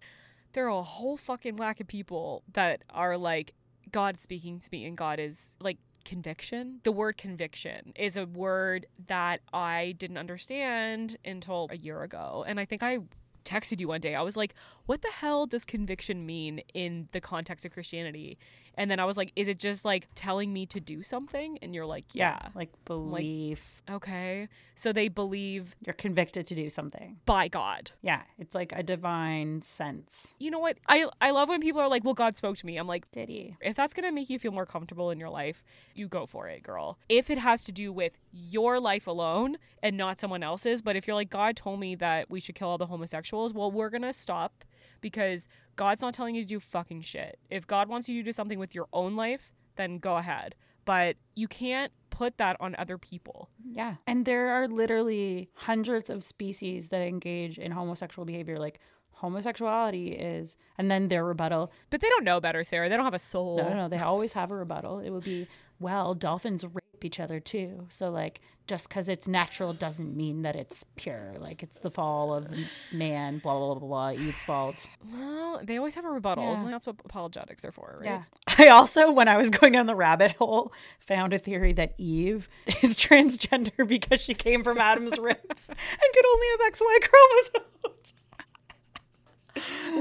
[0.52, 3.52] there are a whole fucking lack of people that are like,
[3.92, 6.80] God speaking to me, and God is like conviction.
[6.84, 12.44] The word conviction is a word that I didn't understand until a year ago.
[12.46, 13.00] And I think I
[13.44, 14.14] texted you one day.
[14.14, 14.54] I was like,
[14.87, 18.39] what the hell does conviction mean in the context of Christianity?
[18.78, 21.59] And then I was like, is it just like telling me to do something?
[21.62, 22.49] And you're like, yeah.
[22.55, 23.82] Like belief.
[23.91, 24.49] Okay.
[24.74, 27.16] So they believe You're convicted to do something.
[27.24, 27.93] by God.
[28.03, 28.22] Yeah.
[28.39, 30.34] It's like a divine sense.
[30.39, 30.76] you know what?
[30.89, 33.28] I I love when people are like, "Well, God spoke to me." I'm like, Did
[33.30, 33.57] he?
[33.62, 35.64] if that's gonna make you feel more comfortable in your life,
[35.95, 36.99] you go for it, girl.
[37.09, 41.07] If it has to do with your life alone and not someone else's, but if
[41.07, 44.12] you're like, God told me that we should kill all the homosexuals, well, we're gonna
[44.12, 44.64] stop
[45.01, 47.39] because God's not telling you to do fucking shit.
[47.51, 50.55] If God wants you to do something with your own life, then go ahead.
[50.85, 53.51] But you can't put that on other people.
[53.64, 53.97] Yeah.
[54.07, 58.59] And there are literally hundreds of species that engage in homosexual behavior.
[58.59, 58.79] Like
[59.11, 61.72] homosexuality is, and then their rebuttal.
[61.91, 62.89] But they don't know better, Sarah.
[62.89, 63.59] They don't have a soul.
[63.59, 63.89] No, no, no.
[63.89, 65.01] They always have a rebuttal.
[65.01, 65.49] It would be,
[65.81, 67.86] well, dolphins rape each other too.
[67.88, 71.34] So, like, just because it's natural doesn't mean that it's pure.
[71.38, 72.49] Like, it's the fall of
[72.92, 74.88] man, blah, blah, blah, blah, Eve's fault.
[75.12, 76.44] Well, they always have a rebuttal.
[76.44, 76.70] Yeah.
[76.70, 78.07] That's what apologetics are for, right?
[78.07, 78.22] Yeah.
[78.59, 82.49] I also, when I was going down the rabbit hole, found a theory that Eve
[82.82, 85.78] is transgender because she came from Adam's ribs and
[86.14, 88.12] could only have XY chromosomes.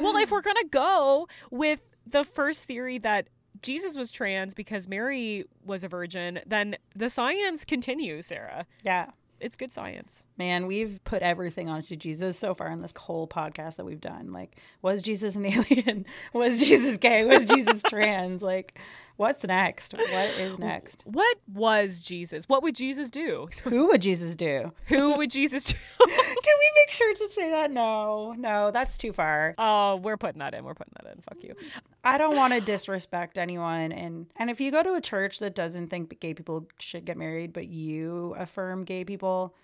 [0.03, 3.27] Well, if we're gonna go with the first theory that
[3.65, 8.67] Jesus was trans because Mary was a virgin, then the science continues, Sarah.
[8.83, 9.09] Yeah.
[9.39, 10.23] It's good science.
[10.37, 14.33] Man, we've put everything onto Jesus so far in this whole podcast that we've done.
[14.33, 16.05] Like, was Jesus an alien?
[16.33, 17.23] Was Jesus gay?
[17.23, 18.41] Was Jesus trans?
[18.41, 18.77] Like,
[19.15, 19.93] what's next?
[19.93, 21.03] What is next?
[21.05, 22.49] What was Jesus?
[22.49, 23.47] What would Jesus do?
[23.63, 24.73] Who would Jesus do?
[24.87, 25.77] Who would Jesus do?
[26.05, 27.71] Can we make sure to say that?
[27.71, 29.55] No, no, that's too far.
[29.57, 30.65] Oh, we're putting that in.
[30.65, 31.21] We're putting that in.
[31.21, 31.55] Fuck you.
[32.03, 35.55] I don't want to disrespect anyone and and if you go to a church that
[35.55, 39.55] doesn't think gay people should get married but you affirm gay people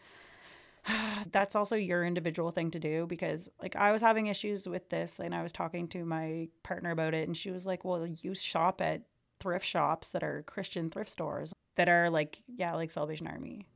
[1.31, 5.19] that's also your individual thing to do because like I was having issues with this
[5.19, 8.33] and I was talking to my partner about it and she was like, "Well, you
[8.33, 9.03] shop at
[9.41, 13.67] thrift shops that are Christian thrift stores that are like yeah, like Salvation Army."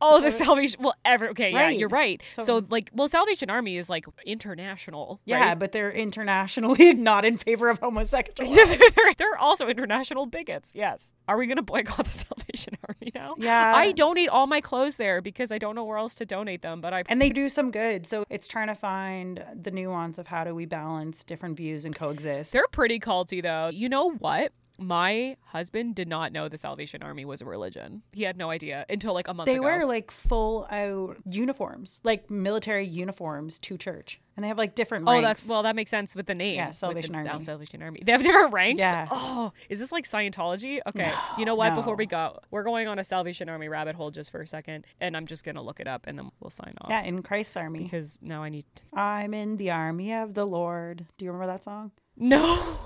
[0.00, 0.80] Oh, the Salvation.
[0.82, 1.28] Well, ever.
[1.28, 2.20] Okay, yeah, you're right.
[2.32, 5.20] So, So- like, well, Salvation Army is like international.
[5.24, 5.58] Yeah, right?
[5.58, 8.52] but they're internationally not in favor of homosexuals.
[8.96, 10.72] they're, they're also international bigots.
[10.74, 11.14] Yes.
[11.28, 13.34] Are we going to boycott the Salvation Army now?
[13.38, 13.72] Yeah.
[13.76, 16.80] I donate all my clothes there because I don't know where else to donate them.
[16.80, 18.06] But I and they do some good.
[18.06, 21.94] So it's trying to find the nuance of how do we balance different views and
[21.94, 22.50] coexist.
[22.52, 23.68] they're pretty culty though.
[23.68, 24.52] You know what?
[24.78, 28.02] My husband did not know the Salvation Army was a religion.
[28.12, 29.64] He had no idea until like a month They ago.
[29.64, 35.04] wear like full out uniforms, like military uniforms to church, and they have like different.
[35.06, 35.62] Oh, that's well.
[35.62, 36.56] That makes sense with the name.
[36.56, 37.30] Yeah, Salvation the, Army.
[37.30, 38.02] now Salvation Army.
[38.04, 38.80] They have different ranks.
[38.80, 39.06] Yeah.
[39.10, 40.80] Oh, is this like Scientology?
[40.86, 41.12] Okay.
[41.38, 41.74] you know what?
[41.74, 44.86] Before we go, we're going on a Salvation Army rabbit hole just for a second,
[45.00, 46.88] and I'm just gonna look it up, and then we'll sign off.
[46.90, 47.80] yeah, in Christ's army.
[47.84, 48.64] Because now I need.
[48.94, 51.06] I'm in the army of the Lord.
[51.18, 51.92] Do you remember that song?
[52.16, 52.78] No.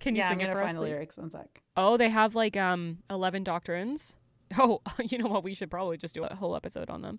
[0.00, 0.92] Can you yeah, sing I'm it for us, find the please?
[0.92, 1.18] lyrics.
[1.18, 1.62] One sec.
[1.76, 4.16] Oh, they have like um eleven doctrines.
[4.56, 5.42] Oh, you know what?
[5.42, 7.18] We should probably just do a whole episode on them.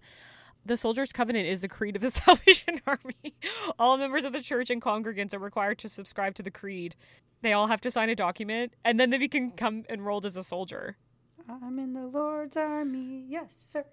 [0.65, 3.35] The Soldier's Covenant is the creed of the Salvation Army.
[3.77, 6.95] all members of the church and congregants are required to subscribe to the creed.
[7.41, 10.43] They all have to sign a document, and then they can come enrolled as a
[10.43, 10.95] soldier.
[11.49, 13.25] I'm in the Lord's army.
[13.27, 13.85] Yes, sir.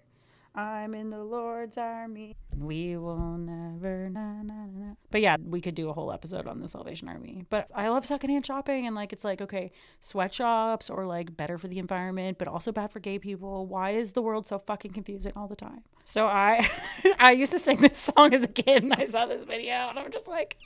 [0.55, 2.35] I'm in the Lord's army.
[2.51, 4.85] And we will never na na na.
[4.87, 4.93] na.
[5.09, 7.45] But yeah, we could do a whole episode on the Salvation Army.
[7.49, 11.67] But I love secondhand shopping and like it's like okay, sweatshops or like better for
[11.67, 13.65] the environment, but also bad for gay people.
[13.65, 15.81] Why is the world so fucking confusing all the time?
[16.05, 16.69] So I
[17.19, 19.97] I used to sing this song as a kid and I saw this video and
[19.97, 20.57] I'm just like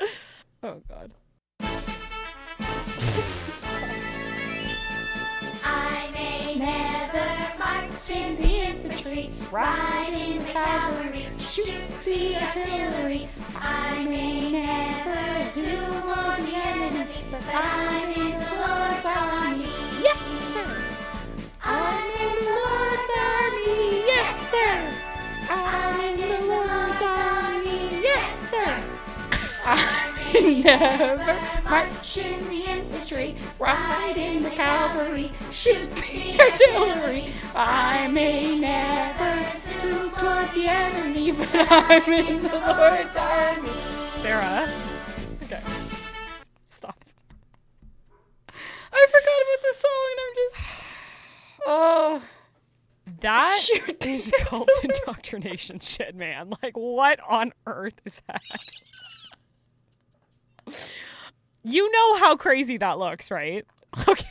[0.64, 1.12] Oh God.
[8.08, 11.74] Never march in the infantry, ride in the cavalry, shoot
[12.04, 13.28] the artillery.
[13.56, 19.68] I may never zoom on the enemy, but I'm in the Lord's army.
[20.02, 20.18] Yes,
[20.52, 20.84] sir.
[21.62, 24.06] I'm in the Lord's army.
[24.06, 24.91] Yes, sir.
[30.64, 36.38] never march in the infantry, ride in the cavalry, shoot the
[36.74, 37.32] artillery.
[37.54, 43.70] I may never zoom toward the enemy, but I'm in the Lord's army.
[44.22, 44.72] Sarah.
[45.42, 45.60] Okay.
[46.64, 47.04] Stop.
[48.92, 50.56] I forgot about the song and I'm just
[51.66, 52.22] oh
[53.20, 56.54] That Shoot is cult indoctrination shit, man.
[56.62, 58.40] Like, what on earth is that?
[61.64, 63.64] You know how crazy that looks, right?
[64.08, 64.26] Okay.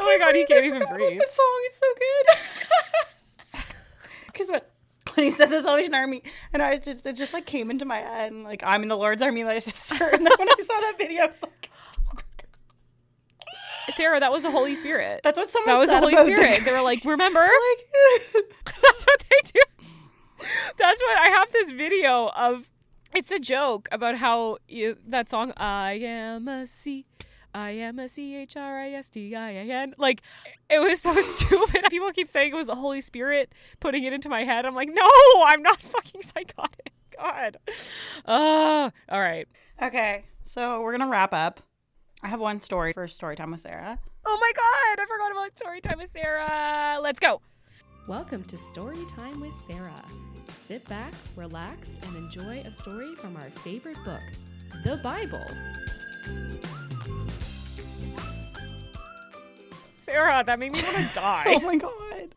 [0.00, 1.18] oh my god, he can't even breathe.
[1.18, 2.26] The song is so good.
[4.26, 4.70] Because what
[5.14, 7.96] when he said the Salvation Army, and I just it just like came into my
[7.96, 10.04] head, and like I'm in the Lord's Army, like sister.
[10.04, 11.57] And then when I saw that video, I was like,
[13.98, 15.20] Sarah, that was the Holy Spirit.
[15.22, 16.64] that's what someone that was the Holy about the- Spirit.
[16.64, 17.40] They were like, remember?
[17.40, 19.60] like, That's what they do.
[20.78, 22.70] That's what I have this video of.
[23.14, 27.06] It's a joke about how you, that song "I am a sea,
[27.54, 29.94] I am a C H R I S T I A N.
[29.98, 30.22] Like,
[30.70, 31.84] it was so stupid.
[31.90, 34.64] People keep saying it was the Holy Spirit putting it into my head.
[34.66, 35.08] I'm like, no,
[35.44, 36.92] I'm not fucking psychotic.
[37.16, 37.56] God.
[38.26, 39.48] Uh, all right.
[39.82, 41.60] Okay, so we're gonna wrap up.
[42.22, 43.98] I have one story for story time with Sarah.
[44.26, 46.98] Oh my God, I forgot about story time with Sarah.
[47.00, 47.40] Let's go.
[48.08, 50.04] Welcome to Story Time with Sarah.
[50.48, 54.22] Sit back, relax, and enjoy a story from our favorite book,
[54.84, 55.44] the Bible.
[60.00, 61.44] Sarah, that made me want to die.
[61.46, 62.34] Oh my god.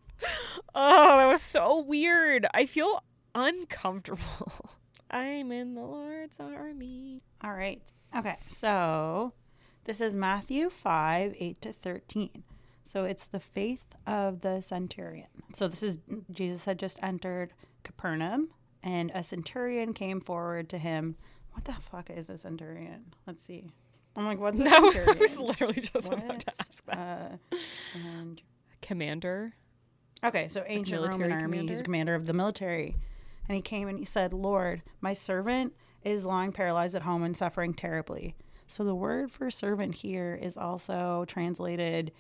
[0.76, 2.46] Oh, that was so weird.
[2.54, 3.04] I feel
[3.34, 4.52] uncomfortable.
[5.12, 7.22] I'm in the Lord's army.
[7.44, 7.82] All right.
[8.16, 9.34] Okay, so
[9.84, 12.44] this is Matthew 5 8 to 13.
[12.88, 15.28] So it's the faith of the centurion.
[15.54, 16.00] So this is
[16.32, 17.54] Jesus had just entered
[17.84, 18.50] Capernaum,
[18.84, 21.16] and a centurion came forward to him.
[21.54, 23.14] What the fuck is a centurion?
[23.26, 23.72] Let's see.
[24.16, 25.18] I'm like, what's a That was, centurion?
[25.18, 26.98] I was literally just about to ask that.
[27.52, 27.56] uh,
[27.96, 28.42] and
[28.82, 29.54] Commander.
[30.24, 31.58] Okay, so ancient Roman military army.
[31.60, 31.84] He's commander?
[31.84, 32.96] commander of the military.
[33.48, 35.74] And he came and he said, Lord, my servant
[36.04, 38.36] is lying paralyzed at home and suffering terribly.
[38.72, 42.12] So the word for servant here is also translated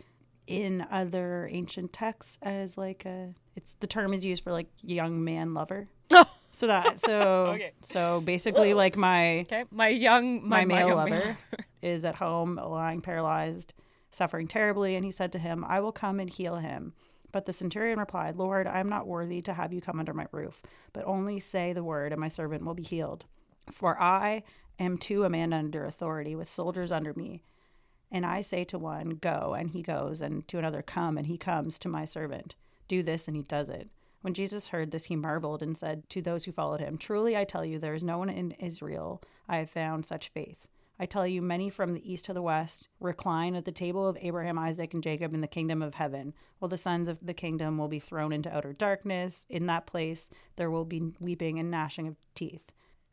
[0.47, 5.23] in other ancient texts as like a it's the term is used for like young
[5.23, 5.87] man lover.
[6.53, 7.71] So that so Okay.
[7.81, 11.37] so basically like my Okay, my young my, my, male young lover man.
[11.81, 13.73] is at home lying paralyzed
[14.11, 16.91] suffering terribly and he said to him i will come and heal him
[17.31, 20.27] but the centurion replied lord i am not worthy to have you come under my
[20.33, 23.23] roof but only say the word and my servant will be healed
[23.71, 24.43] for i
[24.81, 27.43] am too a man under authority with soldiers under me
[28.11, 31.37] and i say to one go and he goes and to another come and he
[31.37, 32.55] comes to my servant
[32.87, 33.89] do this and he does it
[34.21, 37.43] when Jesus heard this, he marveled and said to those who followed him, Truly I
[37.43, 40.67] tell you, there is no one in Israel I have found such faith.
[40.99, 44.17] I tell you, many from the east to the west recline at the table of
[44.21, 47.79] Abraham, Isaac, and Jacob in the kingdom of heaven, while the sons of the kingdom
[47.79, 49.47] will be thrown into outer darkness.
[49.49, 52.71] In that place there will be weeping and gnashing of teeth.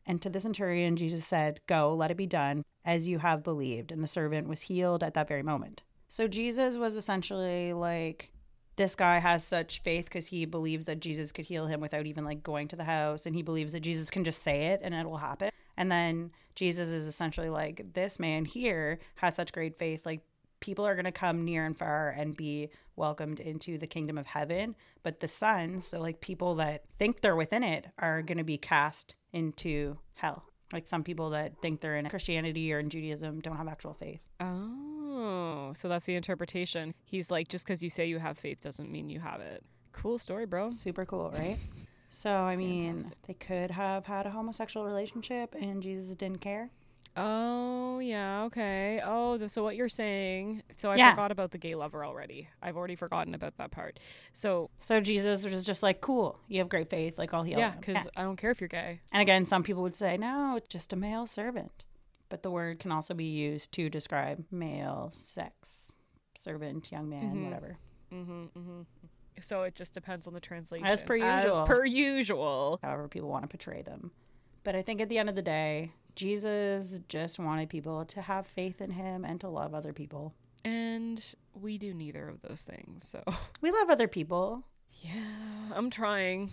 [0.09, 3.91] And to the centurion, Jesus said, Go, let it be done as you have believed.
[3.91, 5.83] And the servant was healed at that very moment.
[6.07, 8.31] So Jesus was essentially like,
[8.75, 12.25] this guy has such faith because he believes that Jesus could heal him without even
[12.25, 13.27] like going to the house.
[13.27, 15.51] And he believes that Jesus can just say it and it will happen.
[15.77, 20.07] And then Jesus is essentially like, this man here has such great faith.
[20.07, 20.21] Like,
[20.59, 24.25] people are going to come near and far and be welcomed into the kingdom of
[24.25, 24.75] heaven.
[25.03, 28.57] But the sons, so like people that think they're within it, are going to be
[28.57, 30.43] cast into hell.
[30.71, 34.19] Like some people that think they're in Christianity or in Judaism don't have actual faith.
[34.39, 36.93] Oh, so that's the interpretation.
[37.05, 39.63] He's like, just because you say you have faith doesn't mean you have it.
[39.91, 40.71] Cool story, bro.
[40.71, 41.57] Super cool, right?
[42.11, 46.71] So, I mean, they could have had a homosexual relationship and Jesus didn't care.
[47.19, 49.01] Oh, yeah, okay.
[49.03, 50.63] Oh, th- so what you're saying.
[50.77, 51.11] So I Yeah.
[51.11, 52.47] forgot about the gay lover already.
[52.61, 53.99] I've already forgotten about that part.
[54.33, 57.75] So, So, Jesus was just like, cool, you have great faith, like, I'll heal yeah,
[57.75, 59.01] because I don't care if you're gay.
[59.11, 61.83] And again, some people would say, no, it's just a male servant.
[62.29, 65.97] But the word can also be used to describe male, sex,
[66.35, 67.43] servant, young man, Mhm.
[67.45, 67.77] whatever.
[68.13, 68.81] Mm-hmm, mm-hmm.
[69.41, 70.85] So it just depends on the translation.
[70.85, 71.31] As per usual.
[71.63, 72.79] As per usual.
[72.83, 74.11] However, people want to portray them.
[74.63, 78.45] But I think at the end of the day, Jesus just wanted people to have
[78.47, 80.33] faith in him and to love other people.
[80.65, 83.07] And we do neither of those things.
[83.07, 83.23] So,
[83.61, 84.63] We love other people.
[85.01, 85.13] yeah,
[85.73, 86.51] I'm trying.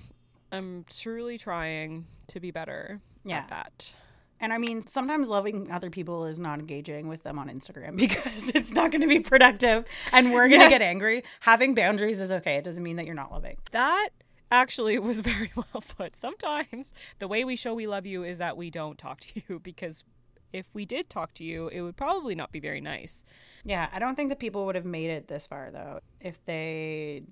[0.52, 3.38] I'm truly trying to be better Yeah.
[3.38, 3.94] at that.
[4.38, 8.50] And I mean, sometimes loving other people is not engaging with them on Instagram because
[8.54, 10.70] it's not going to be productive and we're going to Yes.
[10.78, 11.24] get angry.
[11.40, 12.56] Having boundaries is okay.
[12.56, 13.56] It doesn't mean that you're not loving.
[13.72, 14.10] That
[14.50, 16.16] actually it was very well put.
[16.16, 19.58] Sometimes the way we show we love you is that we don't talk to you
[19.62, 20.04] because
[20.52, 23.24] if we did talk to you, it would probably not be very nice.
[23.64, 27.24] Yeah, I don't think that people would have made it this far though if they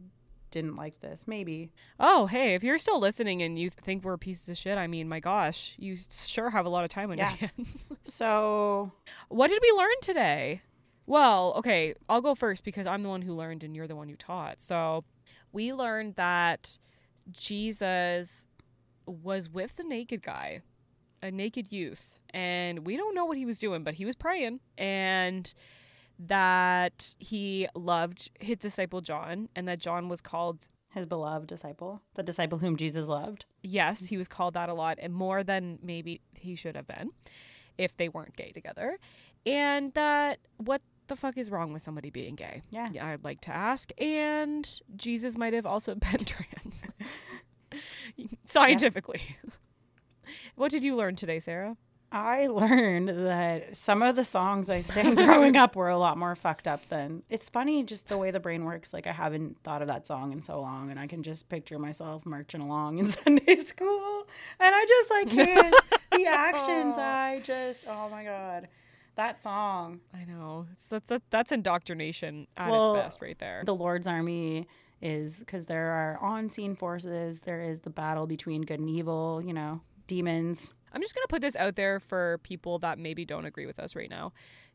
[0.50, 1.24] didn't like this.
[1.26, 1.72] Maybe.
[1.98, 5.08] Oh, hey, if you're still listening and you think we're pieces of shit, I mean,
[5.08, 7.30] my gosh, you sure have a lot of time on Yeah.
[7.40, 7.86] your hands.
[8.04, 8.92] So,
[9.28, 10.62] what did we learn today?
[11.06, 14.08] Well, okay, I'll go first because I'm the one who learned and you're the one
[14.08, 14.60] who taught.
[14.60, 15.04] So,
[15.52, 16.78] we learned that
[17.30, 18.46] Jesus
[19.06, 20.62] was with the naked guy,
[21.22, 24.60] a naked youth, and we don't know what he was doing, but he was praying
[24.78, 25.54] and
[26.18, 32.22] that he loved his disciple John and that John was called his beloved disciple, the
[32.22, 33.46] disciple whom Jesus loved.
[33.62, 37.10] yes, he was called that a lot and more than maybe he should have been
[37.76, 38.98] if they weren't gay together.
[39.44, 42.62] And that what the fuck is wrong with somebody being gay?
[42.70, 42.88] Yeah.
[43.00, 43.90] I'd like to ask.
[44.00, 46.82] And Jesus might have also been trans.
[48.44, 49.36] Scientifically.
[50.54, 51.76] what did you learn today, Sarah?
[52.14, 56.36] I learned that some of the songs I sang growing up were a lot more
[56.36, 57.24] fucked up than.
[57.28, 58.92] It's funny just the way the brain works.
[58.92, 61.76] Like I haven't thought of that song in so long, and I can just picture
[61.76, 64.28] myself marching along in Sunday school,
[64.60, 65.74] and I just like can't.
[66.12, 68.68] the actions, I just oh my god,
[69.16, 70.00] that song.
[70.12, 70.66] I know.
[70.72, 73.62] It's, that's that, that's indoctrination at Well, its best, right there.
[73.64, 74.66] The Lord's army
[75.02, 77.40] is because there are on-scene forces.
[77.42, 79.42] There is the battle between good and evil.
[79.44, 80.74] You know, demons.
[80.92, 83.80] I'm just going to put this out there for people that maybe don't agree with
[83.80, 84.32] us right now.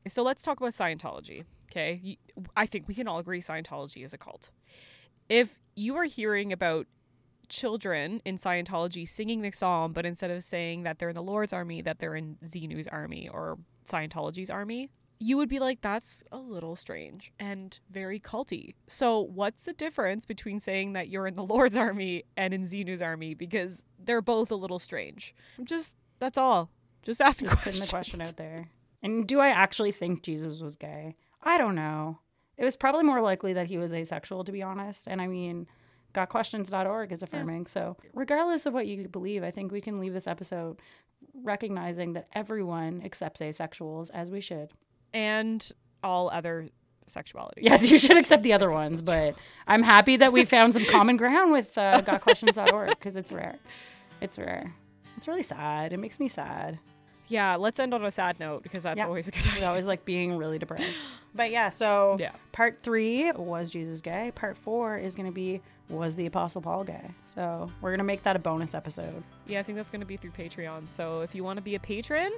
[0.08, 1.46] So let's talk about Scientology.
[1.72, 2.18] Okay.
[2.58, 4.52] I think we can all agree Scientology is a cult.
[5.30, 6.88] If you are hearing about
[7.48, 11.54] children in Scientology singing the psalm, but instead of saying that they're in the Lord's
[11.54, 13.58] army, that they're in Xenu's army or
[13.90, 18.76] Scientology's army, you would be like, that's a little strange and very culty.
[18.88, 23.02] So, what's the difference between saying that you're in the Lord's army and in Xenu's
[23.02, 23.34] army?
[23.34, 25.36] Because they're both a little strange.
[25.58, 26.70] I'm just, that's all.
[27.04, 27.90] Just asking Just questions.
[27.90, 28.70] the question out there.
[29.02, 31.16] And do I actually think Jesus was gay?
[31.42, 32.20] I don't know.
[32.58, 35.08] It was probably more likely that he was asexual, to be honest.
[35.08, 35.68] And I mean,
[36.14, 37.66] gotquestions.org is affirming.
[37.66, 40.82] So, regardless of what you believe, I think we can leave this episode
[41.44, 44.72] recognizing that everyone accepts asexuals as we should.
[45.14, 45.70] And
[46.04, 46.68] all other
[47.08, 47.62] sexuality.
[47.64, 49.36] Yes, you should accept the other ones, but
[49.68, 53.58] I'm happy that we found some common ground with uh, gotquestions.org because it's rare.
[54.22, 54.74] It's rare.
[55.18, 55.92] It's really sad.
[55.92, 56.80] It makes me sad.
[57.30, 59.06] Yeah, let's end on a sad note because that's Yeah.
[59.06, 61.00] always a good It's always like being really depressed.
[61.36, 62.32] But yeah, so Yeah.
[62.52, 64.32] part three was Jesus gay.
[64.34, 67.12] Part four is going to be was the Apostle Paul gay.
[67.26, 69.24] So we're going to make that a bonus episode.
[69.48, 70.90] Yeah, I think that's going to be through Patreon.
[70.90, 72.32] So if you want to be a patron,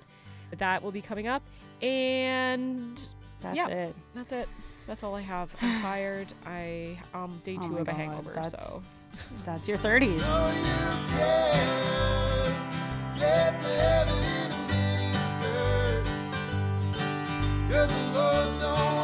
[0.57, 1.41] that will be coming up.
[1.81, 2.97] And
[3.39, 3.67] That's Yeah.
[3.69, 3.95] it.
[4.13, 4.49] that's it.
[4.87, 5.49] That's all I have.
[5.61, 6.33] I'm tired.
[6.45, 8.31] I um day Oh two my of a hangover.
[8.33, 8.83] that's- So
[9.45, 10.19] That's your 30s.
[13.17, 14.40] Get the
[17.71, 19.00] Cause the Lord don't